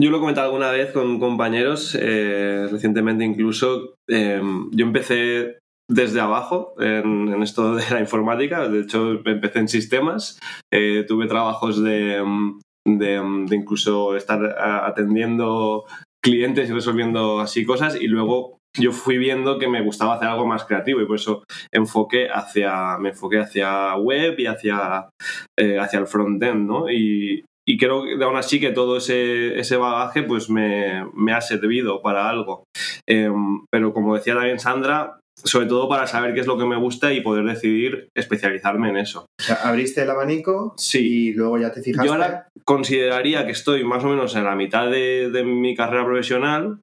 yo 0.00 0.10
lo 0.10 0.18
he 0.18 0.20
comentado 0.20 0.46
alguna 0.46 0.70
vez 0.70 0.92
con 0.92 1.18
compañeros, 1.18 1.96
eh, 2.00 2.68
recientemente 2.70 3.24
incluso. 3.24 3.94
Em, 4.08 4.70
yo 4.70 4.86
empecé 4.86 5.58
desde 5.90 6.20
abajo 6.20 6.74
en, 6.78 7.42
esto 7.42 7.74
de 7.74 7.84
la 7.90 8.00
informática, 8.00 8.68
de 8.68 8.80
hecho 8.80 9.20
empecé 9.24 9.58
en 9.58 9.68
sistemas, 9.68 10.38
eh, 10.72 11.04
tuve 11.08 11.26
trabajos 11.26 11.82
de, 11.82 12.16
em, 12.16 12.60
de, 12.86 13.56
incluso 13.56 14.16
estar 14.16 14.40
atendiendo 14.58 15.84
clientes 16.22 16.68
y 16.68 16.72
resolviendo 16.72 17.40
así 17.40 17.64
cosas 17.64 18.00
y 18.00 18.06
luego 18.06 18.58
yo 18.78 18.92
fui 18.92 19.18
viendo 19.18 19.58
que 19.58 19.68
me 19.68 19.82
gustaba 19.82 20.14
hacer 20.14 20.28
algo 20.28 20.46
más 20.46 20.64
creativo 20.64 21.00
y 21.00 21.06
por 21.06 21.16
eso 21.16 21.44
enfoqué 21.72 22.28
hacia, 22.28 22.98
me 22.98 23.10
enfoqué 23.10 23.40
hacia 23.40 23.96
web 23.96 24.34
y 24.38 24.46
hacia, 24.46 25.08
eh, 25.58 25.78
hacia 25.78 25.98
el 25.98 26.06
frontend, 26.06 26.66
¿no? 26.66 26.90
Y, 26.90 27.44
y 27.68 27.76
creo 27.76 28.02
que 28.02 28.24
aún 28.24 28.36
así 28.36 28.58
que 28.58 28.70
todo 28.70 28.96
ese, 28.96 29.58
ese 29.58 29.76
bagaje 29.76 30.22
pues 30.22 30.48
me, 30.48 31.04
me, 31.14 31.34
ha 31.34 31.42
servido 31.42 32.00
para 32.00 32.30
algo. 32.30 32.64
Em, 33.06 33.66
pero 33.70 33.92
como 33.92 34.16
decía 34.16 34.32
también 34.32 34.58
Sandra, 34.58 35.20
sobre 35.44 35.66
todo 35.66 35.86
para 35.86 36.06
saber 36.06 36.32
qué 36.32 36.40
es 36.40 36.46
lo 36.46 36.56
que 36.56 36.64
me 36.64 36.78
gusta 36.78 37.12
y 37.12 37.20
poder 37.20 37.44
decidir 37.44 38.08
especializarme 38.16 38.88
en 38.88 38.96
eso. 38.96 39.26
O 39.38 39.44
sea, 39.44 39.56
abriste 39.56 40.00
el 40.00 40.08
abanico 40.08 40.72
sí. 40.78 41.28
y 41.28 41.32
luego 41.34 41.58
ya 41.58 41.70
te 41.70 41.82
fijaste. 41.82 42.06
Yo 42.06 42.14
ahora 42.14 42.48
consideraría 42.64 43.44
que 43.44 43.52
estoy 43.52 43.84
más 43.84 44.02
o 44.02 44.08
menos 44.08 44.34
en 44.34 44.44
la 44.44 44.56
mitad 44.56 44.90
de, 44.90 45.30
de 45.30 45.44
mi 45.44 45.76
carrera 45.76 46.06
profesional 46.06 46.80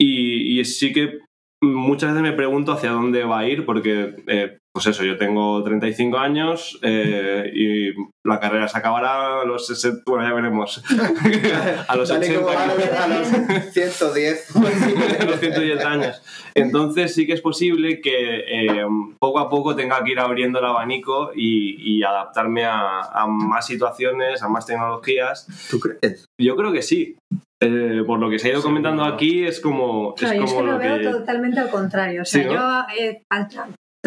y, 0.00 0.58
y, 0.58 0.64
sí 0.64 0.92
que 0.92 1.20
muchas 1.62 2.10
veces 2.10 2.28
me 2.28 2.36
pregunto 2.36 2.72
hacia 2.72 2.90
dónde 2.90 3.22
va 3.22 3.38
a 3.38 3.48
ir 3.48 3.64
porque 3.64 4.16
eh, 4.26 4.58
pues 4.74 4.88
eso, 4.88 5.04
yo 5.04 5.16
tengo 5.16 5.62
35 5.62 6.18
años 6.18 6.80
eh, 6.82 7.48
y 7.54 7.92
la 8.26 8.40
carrera 8.40 8.66
se 8.66 8.76
acabará 8.76 9.42
a 9.42 9.44
los 9.44 9.68
60, 9.68 10.02
bueno, 10.04 10.28
ya 10.28 10.34
veremos. 10.34 10.82
a 11.88 11.94
los 11.94 12.10
80. 12.10 13.04
a 13.04 13.06
los 13.06 13.28
110. 13.72 14.56
a 15.20 15.24
los 15.26 15.38
110 15.38 15.84
años. 15.84 16.22
Entonces 16.56 17.14
sí 17.14 17.24
que 17.24 17.34
es 17.34 17.40
posible 17.40 18.00
que 18.00 18.38
eh, 18.38 18.84
poco 19.20 19.38
a 19.38 19.48
poco 19.48 19.76
tenga 19.76 20.02
que 20.02 20.10
ir 20.10 20.18
abriendo 20.18 20.58
el 20.58 20.64
abanico 20.64 21.30
y, 21.36 22.02
adaptarme 22.02 22.64
a, 22.66 23.26
más 23.28 23.66
situaciones, 23.66 24.42
a 24.42 24.48
más 24.48 24.66
tecnologías. 24.66 25.46
¿Tú 25.70 25.78
crees? 25.78 26.26
Yo 26.38 26.56
creo 26.56 26.72
que 26.72 26.82
sí. 26.82 27.16
Eh, 27.62 28.02
por 28.04 28.18
lo 28.18 28.28
que 28.28 28.40
se 28.40 28.48
ha 28.48 28.52
ido 28.52 28.62
comentando 28.62 29.04
aquí, 29.04 29.44
es 29.44 29.60
como. 29.60 30.14
Claro, 30.14 30.34
es 30.34 30.40
yo 30.40 30.44
es 30.46 30.52
que 30.52 30.62
lo, 30.64 30.78
veo 30.78 31.12
totalmente 31.12 31.60
al 31.60 31.70
contrario. 31.70 32.22
O 32.22 32.24
sea, 32.24 32.42
yo 32.42 33.16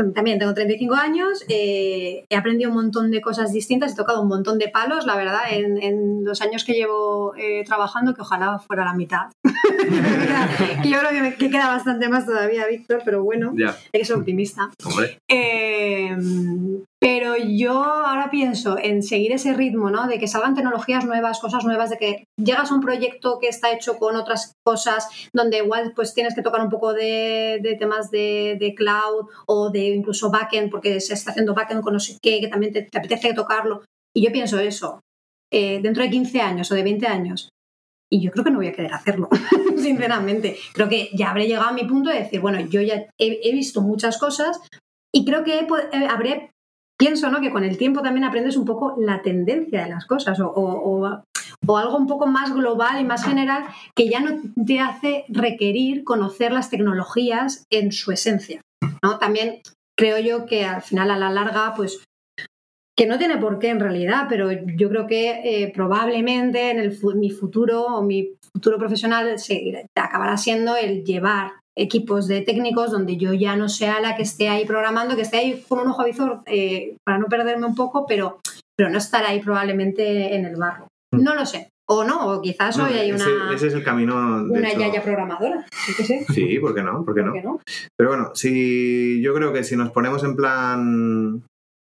también 0.04 0.40
tengo 0.40 0.54
35 0.54 0.96
años, 0.96 1.44
eh, 1.50 2.26
he 2.30 2.36
aprendido 2.36 2.70
un 2.70 2.76
montón 2.76 3.12
de 3.12 3.22
cosas 3.22 3.52
distintas, 3.52 3.94
he 3.94 3.96
tocado 3.96 4.22
un 4.22 4.28
montón 4.28 4.58
de 4.58 4.70
palos, 4.70 5.06
la 5.06 5.16
verdad, 5.16 5.42
en, 5.52 6.24
los 6.24 6.42
años 6.42 6.66
que 6.66 6.74
llevo 6.74 7.34
eh, 7.38 7.64
trabajando, 7.66 8.14
que 8.14 8.22
ojalá 8.22 8.60
fuera 8.60 8.84
la 8.84 8.94
mitad. 8.94 9.28
yo 10.84 11.00
creo 11.00 11.38
que, 11.38 11.50
queda 11.50 11.68
bastante 11.68 12.10
más 12.10 12.26
todavía, 12.26 12.68
Víctor, 12.68 13.02
pero 13.06 13.24
bueno, 13.24 13.54
hay 13.58 14.00
que 14.00 14.06
ser 14.06 14.18
optimista. 14.18 14.70
Eh, 15.28 16.16
pero 17.00 17.36
yo 17.38 17.84
ahora 17.84 18.30
pienso 18.32 18.78
en 18.80 19.04
seguir 19.04 19.32
ese 19.32 19.54
ritmo, 19.54 19.92
¿no? 19.92 20.08
De 20.08 20.18
que 20.18 20.28
salgan 20.28 20.56
tecnologías 20.56 21.06
nuevas, 21.06 21.40
cosas 21.40 21.64
nuevas, 21.64 21.92
de 21.92 21.98
que 21.98 22.24
llegas 22.38 22.72
a 22.72 22.76
un 22.76 22.82
proyecto 22.82 23.38
que 23.40 23.50
está 23.50 23.72
hecho 23.72 23.98
con 24.00 24.16
otras 24.16 24.54
cosas, 24.66 25.08
donde 25.32 25.58
igual 25.58 25.94
pues 25.96 26.16
tienes 26.16 26.34
que 26.34 26.42
tocar 26.42 26.62
un 26.62 26.70
poco 26.70 26.94
de, 26.94 27.78
temas 27.80 28.10
de, 28.10 28.74
cloud 28.76 29.28
o 29.46 29.70
de 29.70 29.90
incluso 29.90 30.32
backend, 30.32 30.72
porque 30.72 31.00
se 31.00 31.14
está 31.14 31.32
haciendo 31.32 31.54
backend 31.54 31.84
con 31.84 31.94
no 31.94 32.00
sé 32.00 32.18
qué, 32.22 32.40
que 32.42 32.48
también 32.48 32.74
te, 32.74 32.88
apetece 32.98 33.34
tocarlo. 33.34 33.84
Y 34.16 34.24
yo 34.24 34.32
pienso 34.32 34.58
eso, 34.60 35.02
eh, 35.52 35.80
dentro 35.82 36.02
de 36.02 36.10
15 36.10 36.42
años 36.42 36.72
o 36.72 36.76
de 36.76 36.84
20 36.84 37.06
años, 37.06 37.50
y 38.12 38.22
yo 38.22 38.32
creo 38.32 38.44
que 38.44 38.52
no 38.52 38.58
voy 38.58 38.68
a 38.68 38.74
querer 38.74 38.94
hacerlo, 38.94 39.30
sinceramente. 39.78 40.58
Creo 40.74 40.90
que 40.90 41.10
ya 41.14 41.30
habré 41.30 41.46
llegado 41.46 41.70
a 41.70 41.74
mi 41.74 41.84
punto 41.84 42.10
de 42.10 42.20
decir, 42.20 42.40
bueno, 42.40 42.60
yo 42.62 42.82
ya 42.82 43.06
he, 43.20 43.52
visto 43.52 43.82
muchas 43.82 44.18
cosas 44.18 44.60
y 45.14 45.26
creo 45.26 45.44
que 45.44 45.60
eh, 45.60 46.08
habré 46.10 46.52
pienso 46.98 47.30
¿no? 47.30 47.42
que 47.42 47.52
con 47.52 47.64
el 47.64 47.78
tiempo 47.78 48.02
también 48.02 48.24
aprendes 48.24 48.58
un 48.58 48.66
poco 48.66 48.96
la 48.98 49.22
tendencia 49.22 49.84
de 49.84 49.90
las 49.90 50.06
cosas 50.06 50.40
o, 50.42 51.24
algo 51.76 51.98
un 51.98 52.08
poco 52.08 52.28
más 52.28 52.54
global 52.54 53.00
y 53.00 53.04
más 53.04 53.26
general 53.26 53.66
que 53.96 54.10
ya 54.10 54.20
no 54.20 54.42
te 54.66 54.80
hace 54.80 55.26
requerir 55.28 56.04
conocer 56.04 56.52
las 56.52 56.70
tecnologías 56.70 57.66
en 57.70 57.92
su 57.92 58.12
esencia. 58.12 58.62
¿no? 59.04 59.20
También 59.20 59.62
creo 59.98 60.20
yo 60.20 60.46
que 60.46 60.66
al 60.66 60.82
final, 60.82 61.12
a 61.12 61.18
la 61.18 61.30
larga, 61.30 61.74
pues 61.76 62.04
que 62.98 63.06
no 63.06 63.20
tiene 63.20 63.38
por 63.38 63.60
qué 63.60 63.70
en 63.70 63.80
realidad, 63.80 64.26
pero 64.28 64.52
yo 64.52 64.90
creo 64.90 65.06
que 65.06 65.42
eh, 65.44 65.72
probablemente 65.74 66.72
en 66.72 66.80
el, 66.80 66.98
mi 67.16 67.30
futuro 67.30 67.86
o 67.86 68.02
mi 68.02 68.34
futuro 68.54 68.80
profesional 68.80 69.38
se, 69.38 69.88
acabará 69.96 70.36
siendo 70.38 70.76
el 70.76 71.04
llevar 71.04 71.52
equipos 71.78 72.28
de 72.28 72.42
técnicos 72.42 72.92
donde 72.92 73.18
yo 73.18 73.34
ya 73.34 73.56
no 73.56 73.70
sea 73.70 74.02
la 74.02 74.16
que 74.16 74.24
esté 74.24 74.50
ahí 74.50 74.66
programando, 74.66 75.16
que 75.16 75.22
esté 75.22 75.38
ahí 75.38 75.64
con 75.68 75.80
un 75.80 75.88
ojo 75.88 76.02
avizor 76.02 76.42
eh, 76.46 76.98
para 77.06 77.20
no 77.20 77.28
perderme 77.28 77.68
un 77.68 77.76
poco, 77.76 78.06
pero, 78.08 78.40
pero 78.76 78.90
no 78.90 78.98
estar 78.98 79.24
ahí 79.26 79.40
probablemente 79.40 80.36
en 80.36 80.46
el 80.46 80.56
barro. 80.56 80.88
Mm. 81.14 81.24
No 81.24 81.36
lo 81.36 81.46
sé. 81.46 81.70
O 81.90 82.04
no, 82.04 82.28
o 82.28 82.42
quizás 82.42 82.78
hoy 82.80 82.94
hay 82.94 83.14
una. 83.14 83.54
Ese, 83.54 83.68
es 83.68 83.74
el 83.74 83.84
camino. 83.84 84.44
una 84.44 84.74
yaya 84.74 85.02
programadora. 85.02 85.66
Sí, 86.34 86.60
¿por 86.60 86.76
qué 86.76 86.84
no? 86.84 87.06
¿Por 87.06 87.16
qué 87.16 87.24
no? 87.24 87.34
no? 87.42 87.62
Pero 87.98 88.10
bueno, 88.10 88.32
si 88.34 89.22
yo 89.22 89.34
creo 89.34 89.54
que 89.54 89.64
si 89.64 89.78
nos 89.78 89.92
ponemos 89.92 90.22
en 90.26 90.36
plan 90.36 91.44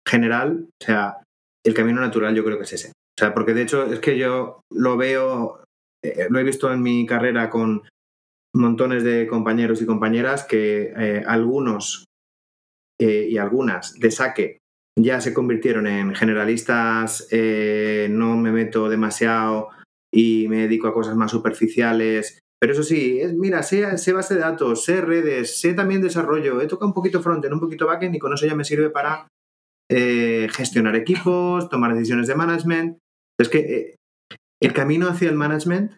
general, 0.08 0.68
o 0.68 0.86
sea, 0.86 1.18
el 1.66 1.74
camino 1.74 2.00
natural 2.00 2.36
yo 2.36 2.44
creo 2.44 2.58
que 2.58 2.66
es 2.66 2.74
ese. 2.74 2.90
O 2.90 3.20
sea, 3.20 3.34
porque 3.34 3.56
de 3.56 3.64
hecho 3.64 3.86
es 3.86 4.00
que 4.00 4.20
yo 4.20 4.62
lo 4.72 4.98
veo, 4.98 5.64
eh, 6.04 6.28
lo 6.30 6.38
he 6.38 6.44
visto 6.44 6.72
en 6.72 6.84
mi 6.84 7.08
carrera 7.08 7.50
con 7.50 7.82
montones 8.58 9.04
de 9.04 9.28
compañeros 9.28 9.82
y 9.82 9.86
compañeras 9.86 10.44
que 10.44 10.94
eh, 10.98 11.24
algunos 11.26 12.06
eh, 13.00 13.28
y 13.30 13.38
algunas 13.38 13.94
de 13.94 14.12
saque 14.12 14.58
ya 15.00 15.22
se 15.22 15.34
convirtieron 15.34 15.86
en 15.86 16.16
generalistas, 16.16 17.28
eh, 17.32 18.08
no 18.10 18.36
me 18.36 18.52
meto 18.52 18.90
demasiado 18.90 19.70
y 20.12 20.48
me 20.48 20.62
dedico 20.62 20.88
a 20.88 20.94
cosas 20.94 21.16
más 21.16 21.32
superficiales. 21.32 22.40
Pero 22.60 22.74
eso 22.74 22.82
sí, 22.82 23.20
es, 23.22 23.36
mira, 23.36 23.62
sé, 23.62 24.00
sé 24.00 24.14
base 24.14 24.34
de 24.34 24.40
datos, 24.40 24.84
sé 24.84 25.02
redes, 25.02 25.60
sé 25.60 25.76
también 25.76 26.02
desarrollo, 26.02 26.60
he 26.60 26.68
tocado 26.68 26.88
un 26.88 26.96
poquito 26.96 27.22
frontend, 27.22 27.54
un 27.54 27.60
poquito 27.60 27.86
backend 27.86 28.16
y 28.16 28.20
con 28.20 28.34
eso 28.34 28.48
ya 28.48 28.56
me 28.56 28.66
sirve 28.66 28.90
para 28.90 29.28
gestionar 29.90 30.96
equipos, 30.96 31.70
tomar 31.70 31.94
decisiones 31.94 32.28
de 32.28 32.36
management. 32.36 32.98
Es 33.40 33.48
que 33.48 33.96
el 34.62 34.74
camino 34.74 35.08
hacia 35.08 35.30
el 35.30 35.36
management 35.36 35.92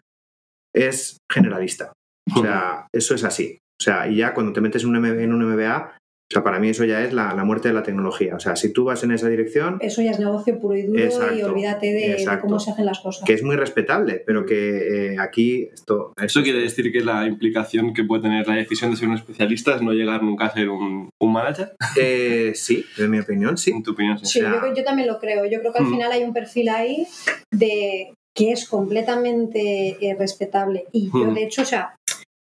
es 0.74 1.18
generalista. 1.32 1.92
O 2.36 2.42
sea, 2.42 2.86
eso 2.92 3.14
es 3.14 3.24
así. 3.24 3.58
O 3.80 3.82
sea, 3.82 4.08
y 4.08 4.16
ya 4.16 4.34
cuando 4.34 4.52
te 4.52 4.60
metes 4.60 4.82
en 4.84 4.90
un, 4.94 5.44
MBA, 5.44 5.92
O 6.30 6.32
sea, 6.32 6.44
para 6.44 6.60
mí 6.60 6.68
eso 6.68 6.84
ya 6.84 7.02
es 7.02 7.12
la, 7.12 7.34
la 7.34 7.42
muerte 7.44 7.66
de 7.68 7.74
la 7.74 7.82
tecnología. 7.82 8.36
O 8.36 8.38
sea, 8.38 8.54
si 8.54 8.72
tú 8.72 8.84
vas 8.84 9.02
en 9.02 9.10
esa 9.10 9.28
dirección, 9.28 9.78
Eso 9.80 10.00
ya 10.00 10.12
es 10.12 10.20
negocio 10.20 10.60
puro 10.60 10.76
y 10.76 10.82
duro 10.82 11.00
y 11.34 11.42
olvídate 11.42 11.86
de, 11.86 12.38
cómo 12.40 12.60
se 12.60 12.70
hacen 12.70 12.84
las 12.86 13.00
cosas. 13.00 13.24
que 13.26 13.32
es 13.32 13.42
muy 13.42 13.56
respetable, 13.56 14.22
pero 14.24 14.46
que 14.46 15.12
eh, 15.14 15.16
aquí 15.18 15.68
esto... 15.72 16.12
Eso 16.22 16.42
quiere 16.44 16.60
decir 16.60 16.92
que 16.92 17.00
la 17.00 17.26
implicación 17.26 17.92
que 17.94 18.04
puede 18.04 18.22
tener 18.22 18.46
la 18.46 18.54
decisión 18.54 18.90
de 18.92 18.96
ser 18.96 19.08
un 19.08 19.14
especialista 19.16 19.74
es 19.74 19.82
no 19.82 19.92
llegar 19.92 20.22
nunca 20.22 20.44
a 20.46 20.52
ser 20.52 20.68
un, 20.68 21.08
un 21.20 21.32
manager. 21.32 21.72
Eh, 21.96 22.52
sí, 22.54 22.84
en 22.98 23.10
mi 23.10 23.18
opinión, 23.18 23.56
sí. 23.58 23.72
En 23.72 23.82
tu 23.82 23.90
opinión, 23.92 24.16
sí. 24.18 24.26
Sí, 24.26 24.40
O 24.40 24.42
sea- 24.50 24.60
yo, 24.68 24.74
yo 24.74 24.84
también 24.84 25.08
lo 25.08 25.18
creo. 25.18 25.46
Yo 25.46 25.58
creo 25.60 25.72
que 25.72 25.78
al 25.80 25.86
Mm. 25.86 25.90
final 25.92 26.12
hay 26.12 26.22
un 26.22 26.32
perfil 26.32 26.68
ahí 26.68 27.06
de 27.50 28.12
que 28.36 28.52
es 28.52 28.68
completamente 28.68 29.96
eh, 30.00 30.14
respetable. 30.16 30.84
Y 30.92 31.06
yo, 31.12 31.24
Mm. 31.26 31.34
de 31.34 31.42
hecho, 31.42 31.62
o 31.62 31.64
sea, 31.64 31.96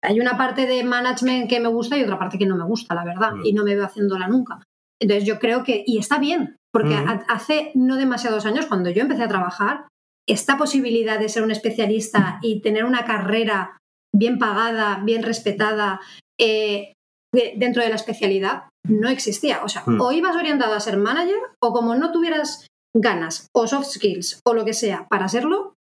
hay 0.07 0.21
una 0.21 0.37
parte 0.39 0.67
de 0.67 0.83
management 0.85 1.49
que 1.51 1.61
me 1.61 1.69
gusta 1.69 1.97
y 1.99 2.03
otra 2.03 2.19
parte 2.19 2.39
que 2.39 2.47
no 2.47 2.57
me 2.57 2.65
gusta, 2.65 2.95
la 2.95 3.05
verdad, 3.05 3.33
y 3.45 3.53
no 3.53 3.65
me 3.65 3.75
veo 3.75 3.85
haciéndola 3.85 4.29
nunca. 4.29 4.63
Entonces 5.01 5.25
yo 5.27 5.39
creo 5.39 5.63
que, 5.65 5.83
y 5.87 5.99
está 5.99 6.19
bien, 6.19 6.57
porque 6.73 6.95
ha- 6.95 7.25
hace 7.29 7.73
no 7.75 7.97
demasiados 7.97 8.47
años, 8.47 8.67
cuando 8.67 8.91
yo 8.91 9.03
empecé 9.03 9.23
a 9.25 9.29
trabajar, 9.29 9.89
esta 10.29 10.57
posibilidad 10.57 11.19
de 11.19 11.29
ser 11.29 11.43
un 11.43 11.51
especialista 11.51 12.39
y 12.43 12.61
tener 12.61 12.85
una 12.85 13.05
carrera 13.05 13.79
bien 14.15 14.39
pagada, 14.39 15.01
bien 15.05 15.23
respetada, 15.23 16.01
eh, 16.41 16.93
de- 17.35 17.55
dentro 17.57 17.83
de 17.83 17.89
la 17.91 17.97
especialidad, 17.97 18.65
no 18.89 19.09
existía. 19.09 19.63
O 19.65 19.69
sea, 19.69 19.83
Mm. 19.87 20.01
o 20.01 20.13
ibas 20.13 20.37
orientado 20.37 20.73
a 20.75 20.81
ser 20.81 20.97
manager 20.97 21.37
o 21.63 21.73
como 21.73 21.95
no 21.95 22.13
tuvieras 22.13 22.67
ganas 22.97 23.49
o 23.55 23.67
soft 23.67 23.87
skills 23.89 24.41
o 24.47 24.55
lo 24.55 24.65
que 24.65 24.73
sea 24.73 25.07
para 25.11 25.29
serlo, 25.29 25.75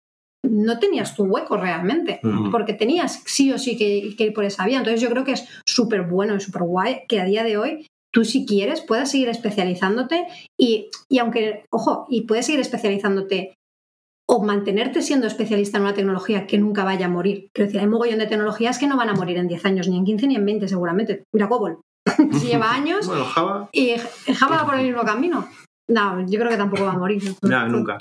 no 0.50 0.80
tenías 0.80 1.16
tu 1.16 1.24
hueco 1.24 1.58
realmente 1.58 2.20
porque 2.52 2.74
tenías 2.74 3.22
sí 3.26 3.52
o 3.52 3.58
sí 3.58 3.78
que, 3.78 4.16
que 4.18 4.26
ir 4.26 4.34
por 4.34 4.46
esa 4.46 4.66
vía. 4.66 4.78
Entonces 4.78 5.02
yo 5.02 5.10
creo 5.10 5.24
que 5.24 5.34
es 5.34 5.48
súper 5.68 6.04
bueno 6.04 6.36
y 6.36 6.40
súper 6.40 6.64
guay 6.64 7.02
que 7.08 7.20
a 7.20 7.26
día 7.26 7.44
de 7.44 7.58
hoy 7.58 7.88
tú 8.14 8.24
si 8.24 8.46
quieres 8.46 8.82
puedas 8.82 9.12
seguir 9.12 9.28
especializándote 9.28 10.26
y, 10.58 10.90
y 11.10 11.20
aunque, 11.20 11.66
ojo, 11.70 12.06
y 12.10 12.22
puedes 12.22 12.46
seguir 12.46 12.62
especializándote 12.62 13.56
o 14.28 14.44
mantenerte 14.44 15.02
siendo 15.02 15.28
especialista 15.28 15.78
en 15.78 15.84
una 15.84 15.94
tecnología 15.94 16.48
que 16.48 16.58
nunca 16.58 16.84
vaya 16.84 17.06
a 17.06 17.10
morir. 17.10 17.50
Quiero 17.54 17.68
decir, 17.68 17.80
hay 17.80 17.86
un 17.86 17.92
mogollón 17.92 18.20
de 18.20 18.28
tecnologías 18.28 18.80
que 18.80 18.88
no 18.88 18.98
van 18.98 19.10
a 19.10 19.14
morir 19.14 19.38
en 19.38 19.48
10 19.48 19.66
años, 19.66 19.88
ni 19.88 19.98
en 19.98 20.06
15 20.06 20.28
ni 20.28 20.36
en 20.36 20.46
20 20.46 20.68
seguramente. 20.68 21.24
Mira 21.34 21.48
Cobol, 21.48 21.80
si 22.40 22.48
lleva 22.48 22.72
años 22.74 23.06
Bueno, 23.06 23.26
Java, 23.26 23.70
y 23.72 23.96
Java 24.34 24.58
va 24.58 24.66
por 24.66 24.76
el 24.76 24.86
mismo 24.86 25.04
camino. 25.04 25.48
No, 25.88 26.26
yo 26.28 26.40
creo 26.40 26.50
que 26.50 26.58
tampoco 26.58 26.84
va 26.86 26.94
a 26.94 26.98
morir. 26.98 27.22
No, 27.44 27.68
nunca. 27.70 27.98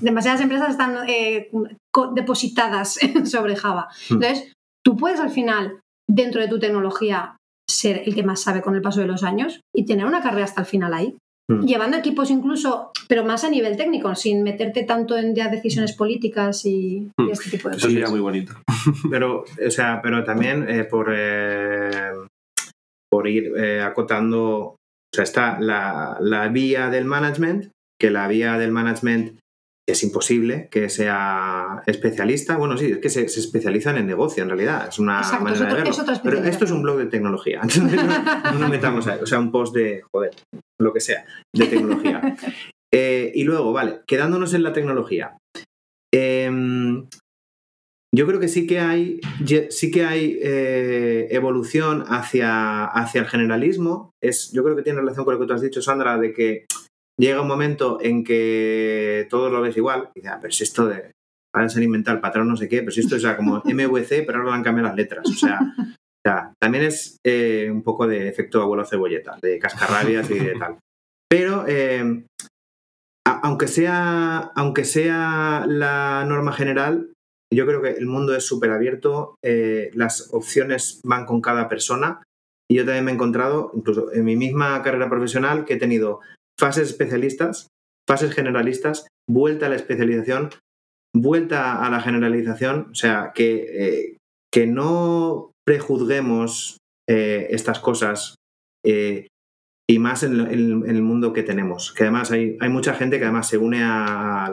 Demasiadas 0.00 0.40
empresas 0.40 0.70
están 0.70 0.96
eh, 1.08 1.50
depositadas 2.14 2.98
sobre 3.24 3.56
Java. 3.56 3.88
Hmm. 4.08 4.14
Entonces, 4.14 4.52
tú 4.84 4.96
puedes 4.96 5.20
al 5.20 5.30
final, 5.30 5.80
dentro 6.08 6.40
de 6.40 6.48
tu 6.48 6.58
tecnología, 6.58 7.36
ser 7.68 8.02
el 8.06 8.14
que 8.14 8.22
más 8.22 8.40
sabe 8.42 8.60
con 8.62 8.74
el 8.74 8.82
paso 8.82 9.00
de 9.00 9.06
los 9.06 9.22
años 9.22 9.60
y 9.74 9.84
tener 9.86 10.04
una 10.06 10.22
carrera 10.22 10.44
hasta 10.44 10.60
el 10.62 10.66
final 10.66 10.94
ahí. 10.94 11.16
Hmm. 11.50 11.66
Llevando 11.66 11.96
equipos 11.96 12.30
incluso, 12.30 12.92
pero 13.08 13.24
más 13.24 13.44
a 13.44 13.50
nivel 13.50 13.76
técnico, 13.76 14.14
sin 14.14 14.42
meterte 14.42 14.84
tanto 14.84 15.16
en 15.18 15.34
ya 15.34 15.48
decisiones 15.48 15.92
políticas 15.94 16.64
y, 16.64 17.08
y 17.18 17.22
Hmm. 17.22 17.30
este 17.30 17.50
tipo 17.50 17.68
de 17.68 17.76
Eso 17.76 17.86
cosas. 17.86 17.92
sería 17.92 18.08
muy 18.08 18.20
bonito. 18.20 18.54
pero, 19.10 19.44
o 19.66 19.70
sea, 19.70 20.00
pero 20.02 20.24
también 20.24 20.68
eh, 20.68 20.84
por, 20.84 21.12
eh, 21.14 21.90
por 23.10 23.28
ir 23.28 23.52
eh, 23.56 23.82
acotando, 23.82 24.76
o 25.12 25.16
sea, 25.16 25.24
está 25.24 25.60
la, 25.60 26.16
la 26.20 26.48
vía 26.48 26.88
del 26.88 27.04
management, 27.04 27.70
que 28.00 28.10
la 28.10 28.26
vía 28.28 28.56
del 28.58 28.72
management 28.72 29.38
es 29.88 30.02
imposible 30.04 30.68
que 30.70 30.88
sea 30.88 31.82
especialista. 31.86 32.56
Bueno, 32.56 32.76
sí, 32.78 32.92
es 32.92 32.98
que 32.98 33.10
se, 33.10 33.28
se 33.28 33.40
especializa 33.40 33.90
en 33.96 34.06
negocio, 34.06 34.42
en 34.42 34.48
realidad. 34.48 34.86
Es 34.88 34.98
una 34.98 35.18
Exacto, 35.18 35.44
manera 35.44 35.56
es 35.58 35.60
otro- 35.62 35.76
de 35.76 35.82
verlo. 35.90 36.12
es 36.12 36.20
Pero 36.20 36.44
esto 36.44 36.64
es 36.64 36.70
un 36.70 36.82
blog 36.82 36.98
de 36.98 37.06
tecnología. 37.06 37.60
Entonces, 37.62 38.00
no, 38.04 38.58
no 38.58 38.68
metamos 38.68 39.06
ahí. 39.08 39.18
O 39.20 39.26
sea, 39.26 39.38
un 39.40 39.50
post 39.50 39.74
de, 39.74 40.02
joder, 40.12 40.30
lo 40.80 40.92
que 40.92 41.00
sea, 41.00 41.24
de 41.54 41.66
tecnología. 41.66 42.20
Eh, 42.94 43.32
y 43.34 43.44
luego, 43.44 43.72
vale, 43.72 44.00
quedándonos 44.06 44.52
en 44.52 44.62
la 44.62 44.74
tecnología. 44.74 45.38
Em, 46.12 47.06
yo 48.14 48.26
creo 48.26 48.40
que 48.40 48.48
sí 48.48 48.66
que 48.66 48.78
hay, 48.78 49.20
sí 49.70 49.90
que 49.90 50.04
hay 50.04 50.38
eh, 50.42 51.28
evolución 51.30 52.04
hacia, 52.08 52.84
hacia 52.84 53.22
el 53.22 53.26
generalismo. 53.26 54.10
Es, 54.22 54.52
yo 54.52 54.62
creo 54.62 54.76
que 54.76 54.82
tiene 54.82 55.00
relación 55.00 55.24
con 55.24 55.34
lo 55.34 55.40
que 55.40 55.46
tú 55.46 55.54
has 55.54 55.62
dicho, 55.62 55.80
Sandra, 55.80 56.18
de 56.18 56.34
que 56.34 56.66
llega 57.18 57.40
un 57.40 57.48
momento 57.48 57.98
en 58.02 58.22
que 58.22 59.26
todo 59.30 59.48
lo 59.48 59.62
ves 59.62 59.76
igual. 59.78 60.10
Y 60.14 60.20
dices, 60.20 60.32
ah, 60.34 60.38
pero 60.40 60.52
si 60.52 60.64
esto 60.64 60.86
de. 60.86 61.10
Ahora 61.54 61.68
se 61.68 61.78
han 61.78 61.84
inventado 61.84 62.16
el 62.16 62.22
patrón 62.22 62.48
no 62.48 62.56
sé 62.56 62.68
qué, 62.68 62.78
pero 62.78 62.90
si 62.90 63.00
esto 63.00 63.16
es 63.16 63.22
ya 63.22 63.36
como 63.36 63.56
MVC, 63.64 64.24
pero 64.26 64.38
ahora 64.38 64.50
le 64.50 64.56
han 64.56 64.62
cambiado 64.62 64.88
las 64.88 64.96
letras. 64.96 65.26
O 65.26 65.32
sea, 65.32 66.54
también 66.60 66.84
es 66.84 67.16
eh, 67.24 67.68
un 67.70 67.82
poco 67.82 68.06
de 68.06 68.28
efecto 68.28 68.60
abuelo 68.60 68.84
cebolleta, 68.84 69.38
de 69.40 69.58
cascarrabias 69.58 70.30
y 70.30 70.38
de 70.38 70.54
tal. 70.58 70.78
Pero 71.28 71.64
eh, 71.66 72.24
aunque, 73.24 73.68
sea, 73.68 74.52
aunque 74.54 74.84
sea 74.84 75.64
la 75.66 76.24
norma 76.26 76.52
general, 76.52 77.12
yo 77.54 77.66
creo 77.66 77.82
que 77.82 77.90
el 77.90 78.06
mundo 78.06 78.34
es 78.34 78.44
súper 78.46 78.70
abierto, 78.70 79.36
eh, 79.44 79.90
las 79.94 80.28
opciones 80.32 81.00
van 81.04 81.26
con 81.26 81.40
cada 81.40 81.68
persona 81.68 82.22
y 82.70 82.76
yo 82.76 82.84
también 82.84 83.04
me 83.04 83.10
he 83.10 83.14
encontrado, 83.14 83.70
incluso 83.74 84.12
en 84.12 84.24
mi 84.24 84.36
misma 84.36 84.80
carrera 84.82 85.08
profesional, 85.10 85.64
que 85.64 85.74
he 85.74 85.78
tenido 85.78 86.20
fases 86.58 86.88
especialistas, 86.88 87.68
fases 88.08 88.32
generalistas, 88.34 89.06
vuelta 89.28 89.66
a 89.66 89.68
la 89.68 89.76
especialización, 89.76 90.50
vuelta 91.14 91.84
a 91.84 91.90
la 91.90 92.00
generalización, 92.00 92.88
o 92.92 92.94
sea, 92.94 93.32
que, 93.34 93.66
eh, 93.72 94.16
que 94.52 94.66
no 94.66 95.50
prejuzguemos 95.66 96.78
eh, 97.08 97.48
estas 97.50 97.78
cosas 97.80 98.36
y 98.84 99.98
más 99.98 100.22
en, 100.22 100.40
en- 100.40 100.84
en 100.88 100.96
el 100.96 101.02
mundo 101.02 101.32
que 101.32 101.42
tenemos. 101.42 101.92
Que 101.92 102.04
además 102.04 102.30
hay, 102.30 102.56
hay 102.60 102.68
mucha 102.68 102.94
gente 102.94 103.18
que 103.18 103.24
además 103.24 103.48
se 103.48 103.58
une 103.58 103.82
a, 103.82 104.46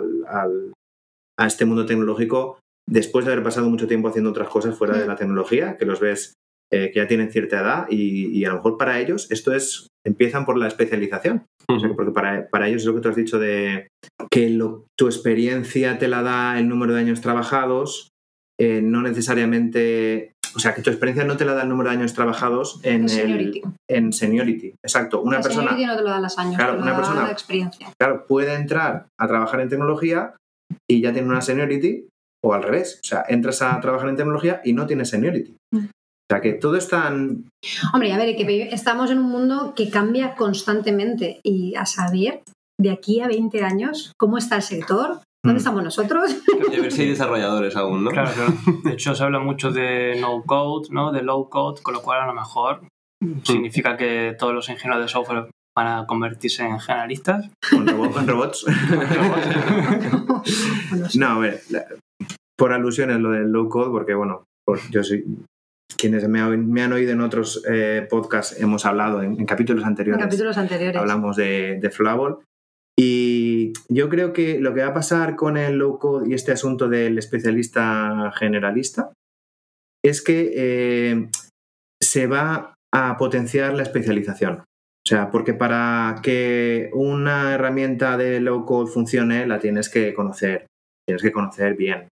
a 1.38 1.48
este 1.48 1.66
mundo 1.66 1.86
tecnológico 1.86 2.60
después 2.90 3.26
de 3.26 3.32
haber 3.34 3.44
pasado 3.44 3.70
mucho 3.70 3.88
tiempo 3.88 4.08
haciendo 4.08 4.30
otras 4.32 4.50
cosas 4.50 4.76
fuera 4.78 4.98
de 4.98 5.06
la 5.08 5.16
tecnología, 5.16 5.78
que 5.78 5.86
los 5.86 6.00
ves 6.00 6.34
eh, 6.72 6.92
que 6.94 7.00
ya 7.00 7.08
tienen 7.08 7.32
cierta 7.32 7.60
edad 7.62 7.88
y, 7.90 8.28
y 8.38 8.46
a 8.46 8.50
lo 8.50 8.56
mejor 8.56 8.78
para 8.78 9.00
ellos 9.00 9.30
esto 9.32 9.54
es, 9.54 9.88
empiezan 10.06 10.46
por 10.46 10.58
la 10.58 10.68
especialización. 10.68 11.46
O 11.68 11.80
sea, 11.80 11.90
porque 11.96 12.12
para, 12.12 12.48
para 12.50 12.68
ellos 12.68 12.82
es 12.82 12.88
lo 12.88 12.96
que 12.96 13.02
tú 13.02 13.10
has 13.10 13.16
dicho 13.16 13.38
de 13.40 13.88
que 14.32 14.50
lo- 14.50 14.86
tu 14.98 15.06
experiencia 15.08 15.98
te 16.00 16.08
la 16.08 16.22
da 16.24 16.58
el 16.60 16.68
número 16.68 16.94
de 16.94 17.00
años 17.02 17.22
trabajados, 17.22 18.10
eh, 18.60 18.82
no 18.82 19.02
necesariamente, 19.04 20.34
o 20.56 20.60
sea, 20.60 20.74
que 20.76 20.82
tu 20.82 20.90
experiencia 20.90 21.24
no 21.26 21.38
te 21.38 21.46
la 21.46 21.54
da 21.54 21.64
el 21.64 21.70
número 21.70 21.90
de 21.90 21.96
años 21.98 22.14
trabajados 22.14 22.80
en, 22.84 22.96
En 22.96 23.04
el- 23.04 23.10
seniority. 23.10 23.62
en 23.90 24.14
seniority. 24.14 24.74
Exacto. 24.84 25.22
Una 25.22 25.38
La 25.38 25.44
persona, 25.44 25.72
seniority 25.72 25.88
no 25.88 25.96
te 25.98 26.04
lo 26.04 26.10
dan 26.10 26.22
los 26.24 26.38
años, 26.38 26.56
Claro, 26.56 26.76
te 26.76 26.82
una 26.82 26.92
da 26.92 26.98
persona- 26.98 27.24
la 27.24 27.32
experiencia. 27.32 27.88
claro, 28.00 28.26
puede 28.28 28.54
entrar 28.56 29.08
a 29.20 29.28
trabajar 29.28 29.62
en 29.62 29.70
tecnología 29.70 30.36
y 30.90 31.02
ya 31.02 31.14
tiene 31.14 31.28
una 31.30 31.42
seniority, 31.42 32.08
o 32.44 32.54
al 32.54 32.64
revés. 32.64 33.00
O 33.04 33.08
sea, 33.08 33.24
entras 33.28 33.62
a 33.62 33.80
trabajar 33.82 34.10
en 34.10 34.16
tecnología 34.16 34.62
y 34.64 34.74
no 34.74 34.86
tienes 34.88 35.10
seniority. 35.10 35.56
Mm. 35.74 35.86
O 35.86 36.32
sea, 36.32 36.42
que 36.42 36.54
todo 36.54 36.76
es 36.76 36.88
tan... 36.88 37.46
Hombre, 37.94 38.14
a 38.14 38.18
ver, 38.18 38.36
que 38.36 38.70
estamos 38.72 39.10
en 39.10 39.18
un 39.18 39.30
mundo 39.32 39.74
que 39.76 39.90
cambia 39.90 40.36
constantemente 40.36 41.40
y 41.44 41.76
a 41.76 41.86
saber 41.86 42.42
de 42.80 42.92
aquí 42.92 43.20
a 43.22 43.28
20 43.28 43.64
años 43.64 44.14
cómo 44.18 44.38
está 44.38 44.56
el 44.58 44.62
sector, 44.62 45.22
dónde 45.44 45.56
Mm. 45.56 45.58
estamos 45.58 45.84
nosotros. 45.84 46.36
A 46.78 46.82
ver 46.82 46.92
si 46.92 47.02
hay 47.04 47.10
desarrolladores 47.10 47.76
aún, 47.76 48.04
¿no? 48.04 48.12
Claro, 48.12 48.30
claro. 48.34 48.54
De 48.84 48.94
hecho, 48.94 49.16
se 49.16 49.24
habla 49.24 49.40
mucho 49.40 49.72
de 49.72 50.18
no 50.22 50.44
code, 50.44 50.90
¿no? 50.92 51.12
De 51.12 51.24
low 51.24 51.50
code, 51.50 51.82
con 51.82 51.94
lo 51.96 52.02
cual 52.04 52.22
a 52.22 52.28
lo 52.28 52.34
mejor 52.34 52.82
significa 53.44 53.98
que 53.98 54.36
todos 54.38 54.54
los 54.54 54.70
ingenieros 54.70 55.02
de 55.04 55.08
software 55.10 55.50
van 55.76 55.88
a 55.88 56.06
convertirse 56.06 56.64
en 56.64 56.80
generalistas. 56.80 57.50
con, 57.72 57.88
robo- 57.88 58.12
con 58.12 58.28
robots. 58.28 58.66
No, 61.16 61.28
a 61.28 61.40
ver, 61.40 61.62
por 62.60 62.74
alusiones 62.74 63.20
lo 63.20 63.32
del 63.32 63.50
low 63.52 63.70
code, 63.70 63.90
porque 63.90 64.14
bueno, 64.14 64.44
yo 64.92 65.04
soy. 65.04 65.26
Quienes 65.98 66.28
me, 66.30 66.40
han- 66.40 66.94
oído 66.94 67.12
en 67.12 67.22
otros 67.22 67.64
eh, 67.68 68.06
podcasts 68.10 68.62
hemos 68.62 68.86
hablado 68.86 69.24
en, 69.24 69.40
en 69.40 69.46
capítulos 69.48 69.82
en 69.84 69.88
anteriores. 69.90 70.24
capítulos 70.24 70.58
anteriores. 70.58 71.02
hablamos 71.02 71.36
de, 71.36 71.80
de 71.82 71.90
Flavol. 71.90 72.40
Y 72.98 73.74
yo 73.90 74.08
creo 74.10 74.32
que 74.32 74.60
lo 74.60 74.74
que 74.74 74.82
va 74.82 74.90
a 74.90 74.94
pasar 74.94 75.36
con 75.36 75.58
el 75.58 75.78
low 75.78 75.98
code 75.98 76.30
y 76.30 76.34
este 76.34 76.52
asunto 76.52 76.88
del 76.90 77.18
especialista 77.18 78.32
generalista 78.38 79.12
es 80.06 80.22
que 80.22 80.52
eh, 80.54 81.30
se 82.02 82.28
va 82.28 82.76
a 82.94 83.18
potenciar 83.18 83.74
la 83.74 83.84
especialización. 83.84 84.60
O 84.60 85.08
sea, 85.10 85.32
porque 85.32 85.54
para 85.54 86.18
que 86.22 86.92
una 86.94 87.56
herramienta 87.56 88.16
de 88.18 88.40
low 88.42 88.66
code 88.66 88.92
funcione, 88.92 89.48
la 89.48 89.60
tienes 89.60 89.90
que 89.90 90.14
conocer. 90.14 90.68
Tienes 91.08 91.24
que 91.24 91.32
conocer 91.32 91.76
bien. 91.76 92.08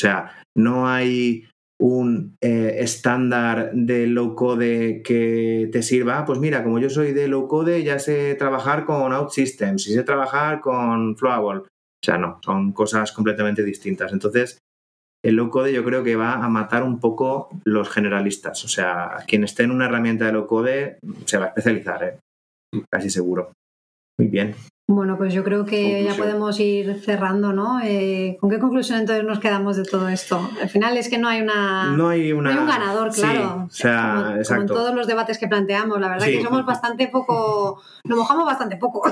Sea, 0.00 0.44
no 0.56 0.88
hay 0.88 1.46
un 1.80 2.36
eh, 2.42 2.76
estándar 2.78 3.70
de 3.72 4.06
low 4.06 4.34
code 4.34 5.02
que 5.02 5.68
te 5.72 5.82
sirva. 5.82 6.24
Pues 6.24 6.38
mira, 6.38 6.62
como 6.62 6.78
yo 6.78 6.90
soy 6.90 7.12
de 7.12 7.28
low 7.28 7.48
code, 7.48 7.82
ya 7.82 7.98
sé 7.98 8.34
trabajar 8.34 8.84
con 8.84 9.12
OutSystems 9.12 9.86
y 9.88 9.94
sé 9.94 10.02
trabajar 10.02 10.60
con 10.60 11.16
Flowable. 11.16 11.62
O 11.62 12.04
sea, 12.04 12.18
no, 12.18 12.38
son 12.42 12.72
cosas 12.72 13.12
completamente 13.12 13.62
distintas. 13.62 14.12
Entonces, 14.12 14.58
el 15.22 15.36
low 15.36 15.50
code 15.50 15.72
yo 15.72 15.84
creo 15.84 16.02
que 16.02 16.16
va 16.16 16.34
a 16.34 16.48
matar 16.48 16.82
un 16.82 16.98
poco 16.98 17.48
los 17.64 17.88
generalistas. 17.90 18.64
O 18.64 18.68
sea, 18.68 19.16
quien 19.26 19.44
esté 19.44 19.64
en 19.64 19.70
una 19.70 19.86
herramienta 19.86 20.26
de 20.26 20.32
low 20.32 20.46
code 20.46 20.98
se 21.26 21.38
va 21.38 21.46
a 21.46 21.48
especializar, 21.48 22.04
¿eh? 22.04 22.18
casi 22.90 23.10
seguro. 23.10 23.52
Muy 24.18 24.28
bien. 24.28 24.54
Bueno, 24.92 25.16
pues 25.16 25.32
yo 25.32 25.44
creo 25.44 25.64
que 25.64 26.02
ya 26.02 26.14
podemos 26.14 26.58
ir 26.58 27.00
cerrando, 27.04 27.52
¿no? 27.52 27.80
Eh, 27.80 28.36
¿Con 28.40 28.50
qué 28.50 28.58
conclusión 28.58 28.98
entonces 28.98 29.24
nos 29.24 29.38
quedamos 29.38 29.76
de 29.76 29.84
todo 29.84 30.08
esto? 30.08 30.50
Al 30.60 30.68
final 30.68 30.96
es 30.96 31.08
que 31.08 31.16
no 31.16 31.28
hay 31.28 31.42
una... 31.42 31.94
No 31.96 32.08
hay 32.08 32.32
una. 32.32 32.50
no 32.50 32.56
hay 32.56 32.62
un 32.64 32.68
ganador, 32.68 33.12
Sí, 33.12 33.20
claro. 33.22 33.66
o 33.68 33.70
sea, 33.70 34.00
como, 34.10 34.20
como 34.22 34.30
en 34.34 34.38
exacto. 34.38 34.74
todos 34.74 34.92
los 34.96 35.06
debates 35.06 35.38
que 35.38 35.46
planteamos, 35.46 36.00
la 36.00 36.08
verdad 36.08 36.26
Sí. 36.26 36.38
que 36.38 36.42
somos 36.42 36.66
bastante 36.66 37.06
poco, 37.06 37.80
nos 38.04 38.18
mojamos 38.18 38.44
bastante 38.46 38.78
poco, 38.78 39.02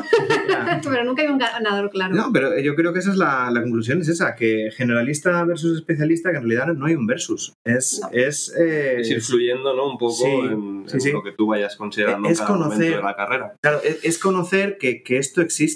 pero 0.83 1.05
nunca 1.05 1.23
hay 1.23 1.29
un 1.29 1.38
ganador 1.38 1.91
claro. 1.91 2.12
No, 2.12 2.33
pero 2.33 2.59
yo 2.59 2.75
creo 2.75 2.93
que 2.93 2.99
esa 2.99 3.11
es 3.12 3.17
la, 3.17 3.49
la 3.53 3.62
conclusión, 3.62 4.01
es 4.01 4.09
esa, 4.09 4.35
que 4.35 4.71
generalista 4.77 5.45
versus 5.45 5.79
especialista, 5.79 6.33
que 6.33 6.38
en 6.38 6.43
realidad 6.49 6.75
no 6.75 6.87
hay 6.87 6.97
un 6.97 7.07
versus. 7.07 7.53
Es, 7.64 8.01
No. 8.03 8.09
es, 8.12 8.53
eh, 8.59 8.97
Es 8.99 9.11
ir 9.11 9.23
fluyendo, 9.23 9.75
¿no? 9.77 9.91
Un 9.93 9.99
poco 9.99 10.12
Sí, 10.14 10.27
en, 10.27 10.85
sí, 10.88 10.95
en 10.95 11.01
sí. 11.01 11.12
lo 11.12 11.23
que 11.23 11.31
tú 11.33 11.47
vayas 11.47 11.77
considerando 11.77 12.29
Es 12.29 12.38
cada 12.41 12.51
conocer- 12.51 12.79
momento 12.79 12.97
de 12.97 13.03
la 13.05 13.14
carrera. 13.14 13.55
claro, 13.62 13.81
es, 13.85 14.05
es 14.05 14.19
conocer 14.19 14.77
que, 14.79 15.05
que 15.05 15.19
esto 15.19 15.41
existe 15.41 15.67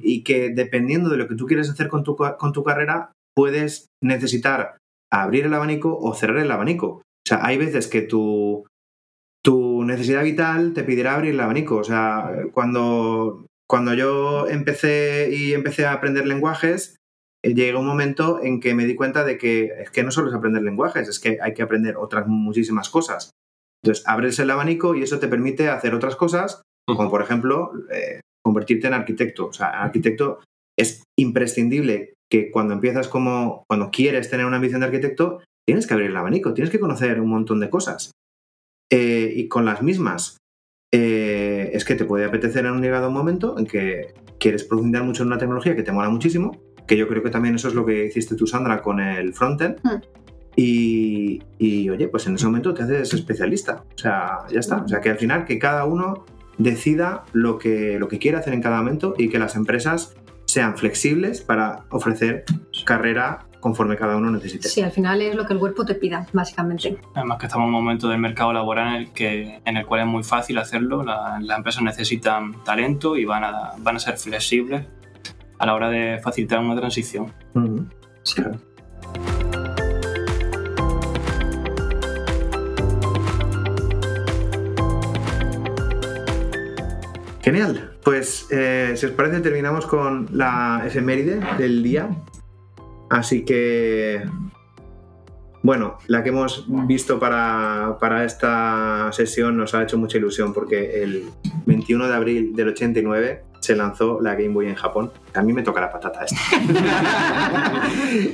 Y 0.00 0.22
que 0.24 0.50
dependiendo 0.50 1.10
de 1.10 1.16
lo 1.16 1.28
que 1.28 1.34
tú 1.34 1.46
quieres 1.46 1.70
hacer 1.70 1.88
con 1.88 2.04
tu, 2.04 2.16
con 2.16 2.52
tu 2.52 2.62
carrera, 2.62 3.12
puedes 3.34 3.88
necesitar 4.02 4.78
abrir 5.12 5.46
el 5.46 5.54
abanico 5.54 5.98
o 5.98 6.14
cerrar 6.14 6.38
el 6.38 6.50
abanico. 6.50 6.86
O 6.86 7.28
sea, 7.28 7.44
hay 7.44 7.56
veces 7.56 7.88
que 7.88 8.02
tu, 8.02 8.66
tu 9.42 9.84
necesidad 9.84 10.22
vital 10.22 10.74
te 10.74 10.84
pedirá 10.84 11.14
abrir 11.14 11.32
el 11.32 11.40
abanico. 11.40 11.76
O 11.76 11.84
sea, 11.84 12.30
cuando, 12.52 13.46
cuando 13.68 13.94
yo 13.94 14.46
empecé 14.48 15.30
y 15.32 15.54
empecé 15.54 15.86
a 15.86 15.92
aprender 15.92 16.26
lenguajes, 16.26 16.96
eh, 17.42 17.54
llegó 17.54 17.80
un 17.80 17.86
momento 17.86 18.40
en 18.42 18.60
que 18.60 18.74
me 18.74 18.86
di 18.86 18.94
cuenta 18.94 19.24
de 19.24 19.38
que 19.38 19.72
es 19.80 19.90
que 19.90 20.02
no 20.02 20.10
solo 20.10 20.28
es 20.28 20.34
aprender 20.34 20.62
lenguajes, 20.62 21.08
es 21.08 21.18
que 21.18 21.38
hay 21.42 21.54
que 21.54 21.62
aprender 21.62 21.96
otras 21.96 22.26
muchísimas 22.26 22.88
cosas. 22.90 23.30
Entonces, 23.82 24.04
abres 24.06 24.38
el 24.38 24.50
abanico 24.50 24.94
y 24.94 25.02
eso 25.02 25.18
te 25.18 25.28
permite 25.28 25.68
hacer 25.68 25.94
otras 25.94 26.16
cosas 26.16 26.62
como 26.86 27.10
por 27.10 27.22
ejemplo 27.22 27.72
eh, 27.90 28.20
convertirte 28.44 28.86
en 28.86 28.94
arquitecto. 28.94 29.46
O 29.46 29.52
sea, 29.52 29.82
arquitecto 29.82 30.40
es 30.78 31.04
imprescindible 31.18 32.14
que 32.30 32.50
cuando 32.50 32.74
empiezas 32.74 33.08
como, 33.08 33.64
cuando 33.68 33.90
quieres 33.90 34.30
tener 34.30 34.46
una 34.46 34.56
ambición 34.56 34.80
de 34.80 34.86
arquitecto, 34.86 35.40
tienes 35.66 35.86
que 35.86 35.94
abrir 35.94 36.10
el 36.10 36.16
abanico, 36.16 36.54
tienes 36.54 36.70
que 36.70 36.80
conocer 36.80 37.20
un 37.20 37.28
montón 37.28 37.60
de 37.60 37.70
cosas. 37.70 38.12
Eh, 38.90 39.32
y 39.34 39.48
con 39.48 39.64
las 39.64 39.82
mismas, 39.82 40.38
eh, 40.92 41.70
es 41.72 41.84
que 41.84 41.94
te 41.94 42.04
puede 42.04 42.24
apetecer 42.24 42.66
en 42.66 42.72
un 42.72 42.82
llegado 42.82 43.10
momento 43.10 43.58
en 43.58 43.66
que 43.66 44.14
quieres 44.38 44.64
profundizar 44.64 45.04
mucho 45.04 45.22
en 45.22 45.28
una 45.28 45.38
tecnología 45.38 45.74
que 45.74 45.82
te 45.82 45.92
mola 45.92 46.10
muchísimo, 46.10 46.60
que 46.86 46.96
yo 46.96 47.08
creo 47.08 47.22
que 47.22 47.30
también 47.30 47.54
eso 47.54 47.68
es 47.68 47.74
lo 47.74 47.86
que 47.86 48.06
hiciste 48.06 48.36
tú, 48.36 48.46
Sandra, 48.46 48.82
con 48.82 49.00
el 49.00 49.32
frontend. 49.32 49.78
Hmm. 49.82 50.02
Y, 50.56 51.42
y, 51.58 51.90
oye, 51.90 52.06
pues 52.06 52.26
en 52.26 52.36
ese 52.36 52.46
momento 52.46 52.74
te 52.74 52.84
haces 52.84 53.12
especialista. 53.12 53.84
O 53.94 53.98
sea, 53.98 54.38
ya 54.50 54.60
está. 54.60 54.82
O 54.82 54.88
sea, 54.88 55.00
que 55.00 55.10
al 55.10 55.18
final 55.18 55.44
que 55.44 55.58
cada 55.58 55.84
uno 55.84 56.24
decida 56.58 57.24
lo 57.32 57.58
que, 57.58 57.98
lo 57.98 58.08
que 58.08 58.18
quiere 58.18 58.36
hacer 58.38 58.54
en 58.54 58.62
cada 58.62 58.78
momento 58.78 59.14
y 59.18 59.28
que 59.28 59.38
las 59.38 59.56
empresas 59.56 60.14
sean 60.46 60.76
flexibles 60.76 61.40
para 61.40 61.84
ofrecer 61.90 62.44
carrera 62.84 63.46
conforme 63.60 63.96
cada 63.96 64.16
uno 64.16 64.30
necesite. 64.30 64.68
Sí, 64.68 64.82
al 64.82 64.92
final 64.92 65.22
es 65.22 65.34
lo 65.34 65.46
que 65.46 65.54
el 65.54 65.58
cuerpo 65.58 65.86
te 65.86 65.94
pida, 65.94 66.26
básicamente. 66.34 66.98
Además 67.14 67.38
que 67.38 67.46
estamos 67.46 67.64
en 67.64 67.74
un 67.74 67.82
momento 67.82 68.08
del 68.08 68.18
mercado 68.18 68.52
laboral 68.52 68.88
en 68.88 68.94
el, 69.02 69.12
que, 69.12 69.62
en 69.64 69.76
el 69.78 69.86
cual 69.86 70.02
es 70.02 70.06
muy 70.06 70.22
fácil 70.22 70.58
hacerlo. 70.58 71.02
La- 71.02 71.38
las 71.40 71.56
empresas 71.58 71.82
necesitan 71.82 72.62
talento 72.62 73.16
y 73.16 73.24
van 73.24 73.42
a, 73.42 73.70
van 73.78 73.96
a 73.96 73.98
ser 73.98 74.18
flexibles 74.18 74.84
a 75.58 75.64
la 75.66 75.74
hora 75.74 75.88
de 75.88 76.20
facilitar 76.22 76.58
una 76.58 76.76
transición. 76.76 77.32
Ujú. 77.54 77.86
Claro. 78.34 78.58
Genial. 87.44 87.90
Pues 88.02 88.46
eh, 88.50 88.94
si 88.96 89.04
os 89.04 89.12
parece 89.12 89.40
terminamos 89.40 89.84
con 89.84 90.28
la 90.32 90.82
efeméride 90.86 91.40
del 91.58 91.82
día. 91.82 92.08
Así 93.10 93.44
que... 93.44 94.22
Bueno, 95.62 95.98
la 96.06 96.22
que 96.22 96.30
hemos 96.30 96.64
visto 96.86 97.18
para, 97.18 97.98
para 98.00 98.24
esta 98.24 99.10
sesión 99.12 99.58
nos 99.58 99.74
ha 99.74 99.82
hecho 99.82 99.98
mucha 99.98 100.16
ilusión 100.16 100.54
porque 100.54 101.02
el 101.02 101.24
21 101.66 102.08
de 102.08 102.14
abril 102.14 102.56
del 102.56 102.68
89 102.68 103.44
se 103.60 103.76
lanzó 103.76 104.20
la 104.22 104.34
Game 104.36 104.54
Boy 104.54 104.68
en 104.68 104.74
Japón. 104.74 105.12
A 105.34 105.42
mí 105.42 105.52
me 105.52 105.62
toca 105.62 105.82
la 105.82 105.90
patata 105.90 106.24
esta. 106.24 106.40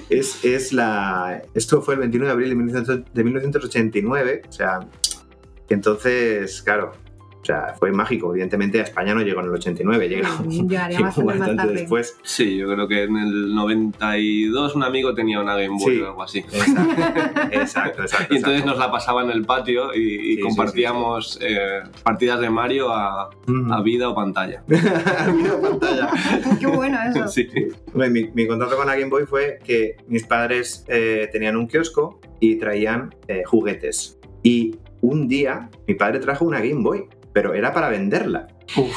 es, 0.08 0.44
es 0.44 0.72
la, 0.72 1.42
esto 1.54 1.82
fue 1.82 1.94
el 1.94 2.00
21 2.00 2.26
de 2.26 2.32
abril 2.32 2.48
de 2.48 2.54
1900 2.54 3.12
de 3.12 3.24
1989, 3.24 4.42
o 4.48 4.52
sea, 4.52 4.80
entonces, 5.68 6.62
claro, 6.62 6.92
o 7.40 7.44
sea, 7.44 7.74
fue 7.78 7.90
mágico. 7.90 8.30
Evidentemente 8.32 8.80
a 8.80 8.82
España 8.82 9.14
no 9.14 9.22
llegó 9.22 9.40
en 9.40 9.46
el 9.46 9.52
89, 9.52 10.08
llegó, 10.08 10.28
llegó 10.48 10.68
bastante 10.68 11.02
más 11.02 11.16
bastante 11.16 11.54
tarde. 11.56 11.72
después. 11.72 12.18
Sí, 12.22 12.56
yo 12.58 12.70
creo 12.72 12.86
que 12.86 13.04
en 13.04 13.16
el 13.16 13.54
92 13.54 14.74
un 14.76 14.82
amigo 14.84 15.14
tenía 15.14 15.40
una 15.40 15.54
Game 15.56 15.76
Boy 15.80 15.96
Sí. 15.96 16.00
o 16.02 16.06
algo 16.08 16.22
así. 16.22 16.38
Exacto, 16.50 17.40
exacto, 17.52 18.02
exacto. 18.02 18.34
Y 18.34 18.36
entonces 18.36 18.60
exacto. 18.60 18.66
nos 18.66 18.78
la 18.78 18.90
pasaba 18.90 19.22
en 19.22 19.30
el 19.30 19.44
patio 19.44 19.94
y, 19.94 20.32
y 20.32 20.36
Sí, 20.36 20.40
compartíamos 20.42 21.38
eh, 21.42 21.80
partidas 22.02 22.40
de 22.40 22.50
Mario 22.50 22.90
a, 22.92 23.30
Ujú. 23.48 23.66
a 23.72 23.82
vida 23.82 24.08
o 24.08 24.14
pantalla. 24.14 24.62
Mira 24.66 25.60
pantalla. 25.60 26.10
Qué 26.58 26.66
bueno 26.66 26.98
eso. 27.08 27.28
Sí. 27.28 27.48
Bueno, 27.94 28.12
Mi, 28.12 28.30
mi 28.34 28.46
contacto 28.46 28.76
con 28.76 28.86
la 28.86 28.94
Game 28.96 29.08
Boy 29.10 29.24
fue 29.26 29.58
que 29.64 29.96
mis 30.08 30.24
padres 30.26 30.84
eh, 30.88 31.28
tenían 31.32 31.56
un 31.56 31.66
kiosco 31.66 32.20
y 32.38 32.56
traían 32.56 33.14
eh, 33.28 33.42
juguetes. 33.44 34.18
Y 34.42 34.76
un 35.02 35.28
día 35.28 35.68
mi 35.86 35.94
padre 35.94 36.18
trajo 36.18 36.44
una 36.44 36.60
Game 36.60 36.82
Boy, 36.82 37.04
pero 37.32 37.54
era 37.54 37.72
para 37.72 37.88
venderla. 37.88 38.48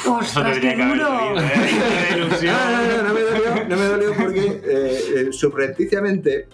¡Ostras, 0.07 0.59
qué 0.59 0.75
duro! 0.75 1.09
No, 1.09 1.35
no, 1.35 1.41
no, 1.41 3.03
no 3.07 3.13
me 3.13 3.21
dolió, 3.21 3.65
no 3.69 3.75
me 3.77 3.85
dolió 3.85 4.13
porque 4.15 4.61
eh, 4.65 4.99
eh, 5.15 5.27
subrepticiamente 5.31 6.47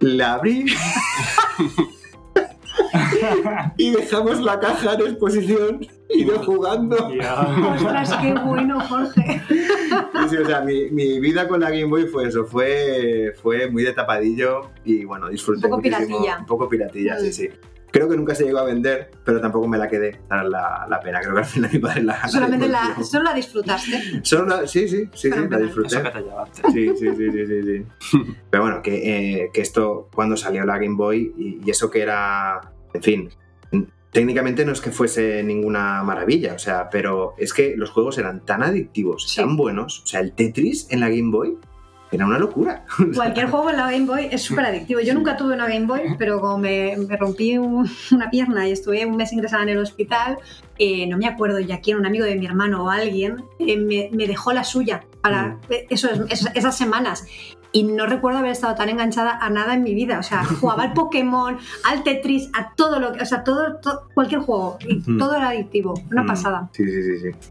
la 0.00 0.34
abrí 0.34 0.66
y 3.76 3.90
dejamos 3.90 4.40
la 4.40 4.58
caja 4.60 4.94
en 4.94 5.00
exposición 5.02 5.86
y 6.08 6.24
yo 6.24 6.42
jugando. 6.42 6.96
¡Ostras, 7.74 8.14
qué 8.20 8.34
bueno, 8.34 8.80
Jorge! 8.80 9.40
Sí, 9.48 10.28
sí, 10.30 10.36
o 10.36 10.46
sea, 10.46 10.60
mi, 10.62 10.90
mi 10.90 11.20
vida 11.20 11.46
con 11.48 11.60
la 11.60 11.70
Game 11.70 11.84
Boy 11.84 12.06
fue 12.06 12.28
eso, 12.28 12.44
fue, 12.44 13.32
fue 13.40 13.70
muy 13.70 13.82
de 13.84 13.92
tapadillo 13.92 14.70
y 14.84 15.04
bueno, 15.04 15.28
disfruté 15.28 15.66
Un 15.66 15.70
poco 15.70 15.76
muchísimo. 15.82 16.06
piratilla. 16.06 16.38
Un 16.40 16.46
poco 16.46 16.68
piratilla, 16.68 17.18
sí, 17.20 17.28
Mm. 17.28 17.32
sí. 17.32 17.48
Creo 17.92 18.08
que 18.08 18.16
nunca 18.16 18.34
se 18.34 18.44
llegó 18.44 18.58
a 18.58 18.64
vender, 18.64 19.10
pero 19.24 19.40
tampoco 19.40 19.66
me 19.66 19.76
la 19.78 19.88
quedé 19.88 20.20
la, 20.30 20.86
la 20.88 21.00
pena. 21.00 21.20
Creo 21.20 21.32
que 21.34 21.40
al 21.40 21.44
final 21.46 21.70
mi 21.72 21.78
padre 21.78 22.02
la... 22.02 22.28
Solamente 22.28 22.68
la, 22.68 22.96
solo 23.02 23.24
la 23.24 23.34
disfrutaste. 23.34 24.20
Solo 24.22 24.46
la- 24.46 24.66
sí, 24.66 24.88
sí, 24.88 25.08
sí, 25.12 25.30
sí, 25.30 25.40
la 25.48 25.58
disfruté. 25.58 25.96
Eso 25.96 26.02
que 26.04 26.10
te 26.10 26.20
llevaste. 26.20 26.62
Sí, 26.72 26.88
sí, 26.96 27.08
sí, 27.16 27.30
sí, 27.32 27.46
sí, 27.46 27.62
sí. 28.10 28.26
Pero 28.50 28.62
bueno, 28.62 28.82
que, 28.82 29.42
eh, 29.42 29.50
que 29.52 29.60
esto, 29.60 30.08
cuando 30.14 30.36
salió 30.36 30.64
la 30.64 30.78
Game 30.78 30.96
Boy, 30.96 31.34
y, 31.36 31.60
y 31.66 31.70
eso 31.70 31.90
que 31.90 32.00
era, 32.02 32.60
en 32.94 33.02
fin, 33.02 33.30
técnicamente 34.12 34.64
no 34.64 34.72
es 34.72 34.80
que 34.80 34.90
fuese 34.90 35.42
ninguna 35.44 36.02
maravilla, 36.02 36.54
o 36.54 36.58
sea, 36.58 36.88
pero 36.90 37.34
es 37.38 37.52
que 37.54 37.74
los 37.76 37.90
juegos 37.90 38.18
eran 38.18 38.44
tan 38.44 38.62
adictivos, 38.62 39.28
Sí. 39.30 39.40
tan 39.40 39.56
buenos, 39.56 40.00
o 40.02 40.06
sea, 40.06 40.20
el 40.20 40.32
Tetris 40.32 40.88
en 40.90 41.00
la 41.00 41.08
Game 41.08 41.30
Boy 41.30 41.58
era 42.12 42.26
una 42.26 42.38
locura. 42.38 42.84
Cualquier 43.14 43.48
juego 43.50 43.70
en 43.70 43.76
la 43.76 43.90
Game 43.90 44.06
Boy 44.06 44.28
es 44.30 44.42
súper 44.42 44.66
adictivo. 44.66 45.00
Yo 45.00 45.14
nunca 45.14 45.36
tuve 45.36 45.54
una 45.54 45.66
Game 45.68 45.86
Boy, 45.86 46.16
pero 46.18 46.40
como 46.40 46.58
me, 46.58 46.96
me 46.96 47.16
rompí 47.16 47.56
un- 47.58 47.88
una 48.12 48.30
pierna 48.30 48.66
y 48.68 48.72
estuve 48.72 49.04
un 49.06 49.16
mes 49.16 49.32
ingresada 49.32 49.62
en 49.62 49.68
el 49.70 49.78
hospital, 49.78 50.38
eh, 50.78 51.06
no 51.06 51.16
me 51.18 51.26
acuerdo 51.26 51.60
ya 51.60 51.80
quién, 51.80 51.98
un 51.98 52.06
amigo 52.06 52.24
de 52.24 52.34
mi 52.36 52.46
hermano 52.46 52.84
o 52.84 52.90
alguien, 52.90 53.44
eh, 53.58 53.76
me, 53.76 54.10
me 54.12 54.26
dejó 54.26 54.52
la 54.52 54.64
suya 54.64 55.04
para 55.22 55.42
Mm. 55.48 55.58
eh, 55.70 55.86
eso, 55.90 56.08
esas, 56.28 56.54
esas 56.56 56.76
semanas. 56.76 57.26
Y 57.72 57.84
no 57.84 58.06
recuerdo 58.06 58.40
haber 58.40 58.50
estado 58.50 58.74
tan 58.74 58.88
enganchada 58.88 59.38
a 59.40 59.48
nada 59.48 59.74
en 59.74 59.84
mi 59.84 59.94
vida. 59.94 60.18
O 60.18 60.24
sea, 60.24 60.44
jugaba 60.44 60.82
al 60.82 60.92
Pokémon, 60.94 61.56
al 61.84 62.02
Tetris, 62.02 62.50
a 62.52 62.74
todo 62.74 62.98
lo 62.98 63.12
que. 63.12 63.22
O 63.22 63.26
sea, 63.26 63.44
todo, 63.44 63.76
to- 63.76 64.08
cualquier 64.12 64.40
juego. 64.40 64.76
Y 64.88 64.94
Mm. 65.08 65.18
todo 65.18 65.36
era 65.36 65.50
adictivo. 65.50 65.94
Una 66.10 66.24
Mm, 66.24 66.26
pasada. 66.26 66.68
Sí, 66.72 66.84
sí, 66.84 67.02
sí, 67.04 67.18
sí. 67.30 67.50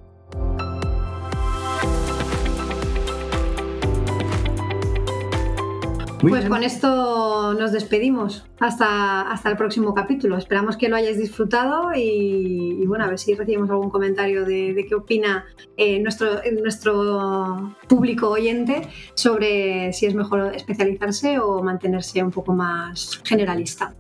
Muy 6.22 6.32
Pues 6.32 6.42
bien. 6.44 6.52
con 6.52 6.64
esto 6.64 7.54
nos 7.54 7.72
despedimos 7.72 8.46
hasta, 8.60 9.22
hasta 9.32 9.50
el 9.50 9.56
próximo 9.56 9.94
capítulo. 9.94 10.38
Esperamos 10.38 10.76
que 10.76 10.90
lo 10.90 10.98
hayáis 10.98 11.18
disfrutado 11.18 11.92
y, 11.96 12.78
y 12.82 12.86
bueno, 12.86 13.06
a 13.06 13.08
ver 13.08 13.18
si 13.20 13.36
recibimos 13.36 13.70
algún 13.70 13.90
comentario 13.90 14.44
de, 14.44 14.74
de 14.74 14.86
qué 14.86 14.96
opina 14.96 15.46
eh, 15.78 16.00
nuestro, 16.00 16.42
nuestro 16.62 17.76
público 17.88 18.30
oyente 18.30 18.90
sobre 19.14 19.94
si 19.94 20.08
es 20.08 20.14
mejor 20.16 20.54
especializarse 20.56 21.40
o 21.40 21.64
mantenerse 21.64 22.22
un 22.22 22.32
poco 22.32 22.54
más 22.54 23.22
generalista. 23.24 23.96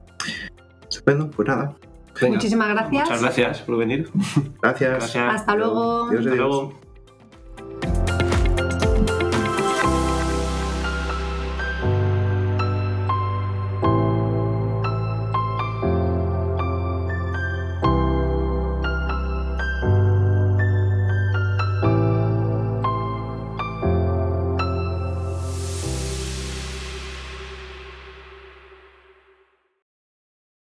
Estupendo, 0.89 1.29
pues 1.31 1.47
nada. 1.47 1.75
Venga. 2.19 2.35
Muchísimas 2.35 2.69
gracias. 2.69 3.03
Muchas 3.05 3.21
gracias 3.21 3.61
por 3.61 3.77
venir. 3.77 4.09
Gracias. 4.61 4.89
Gracias. 4.91 5.35
Hasta 5.35 5.55
luego. 5.55 6.07
Adiós, 6.07 6.25
Hasta 6.25 6.35
luego. 6.35 6.88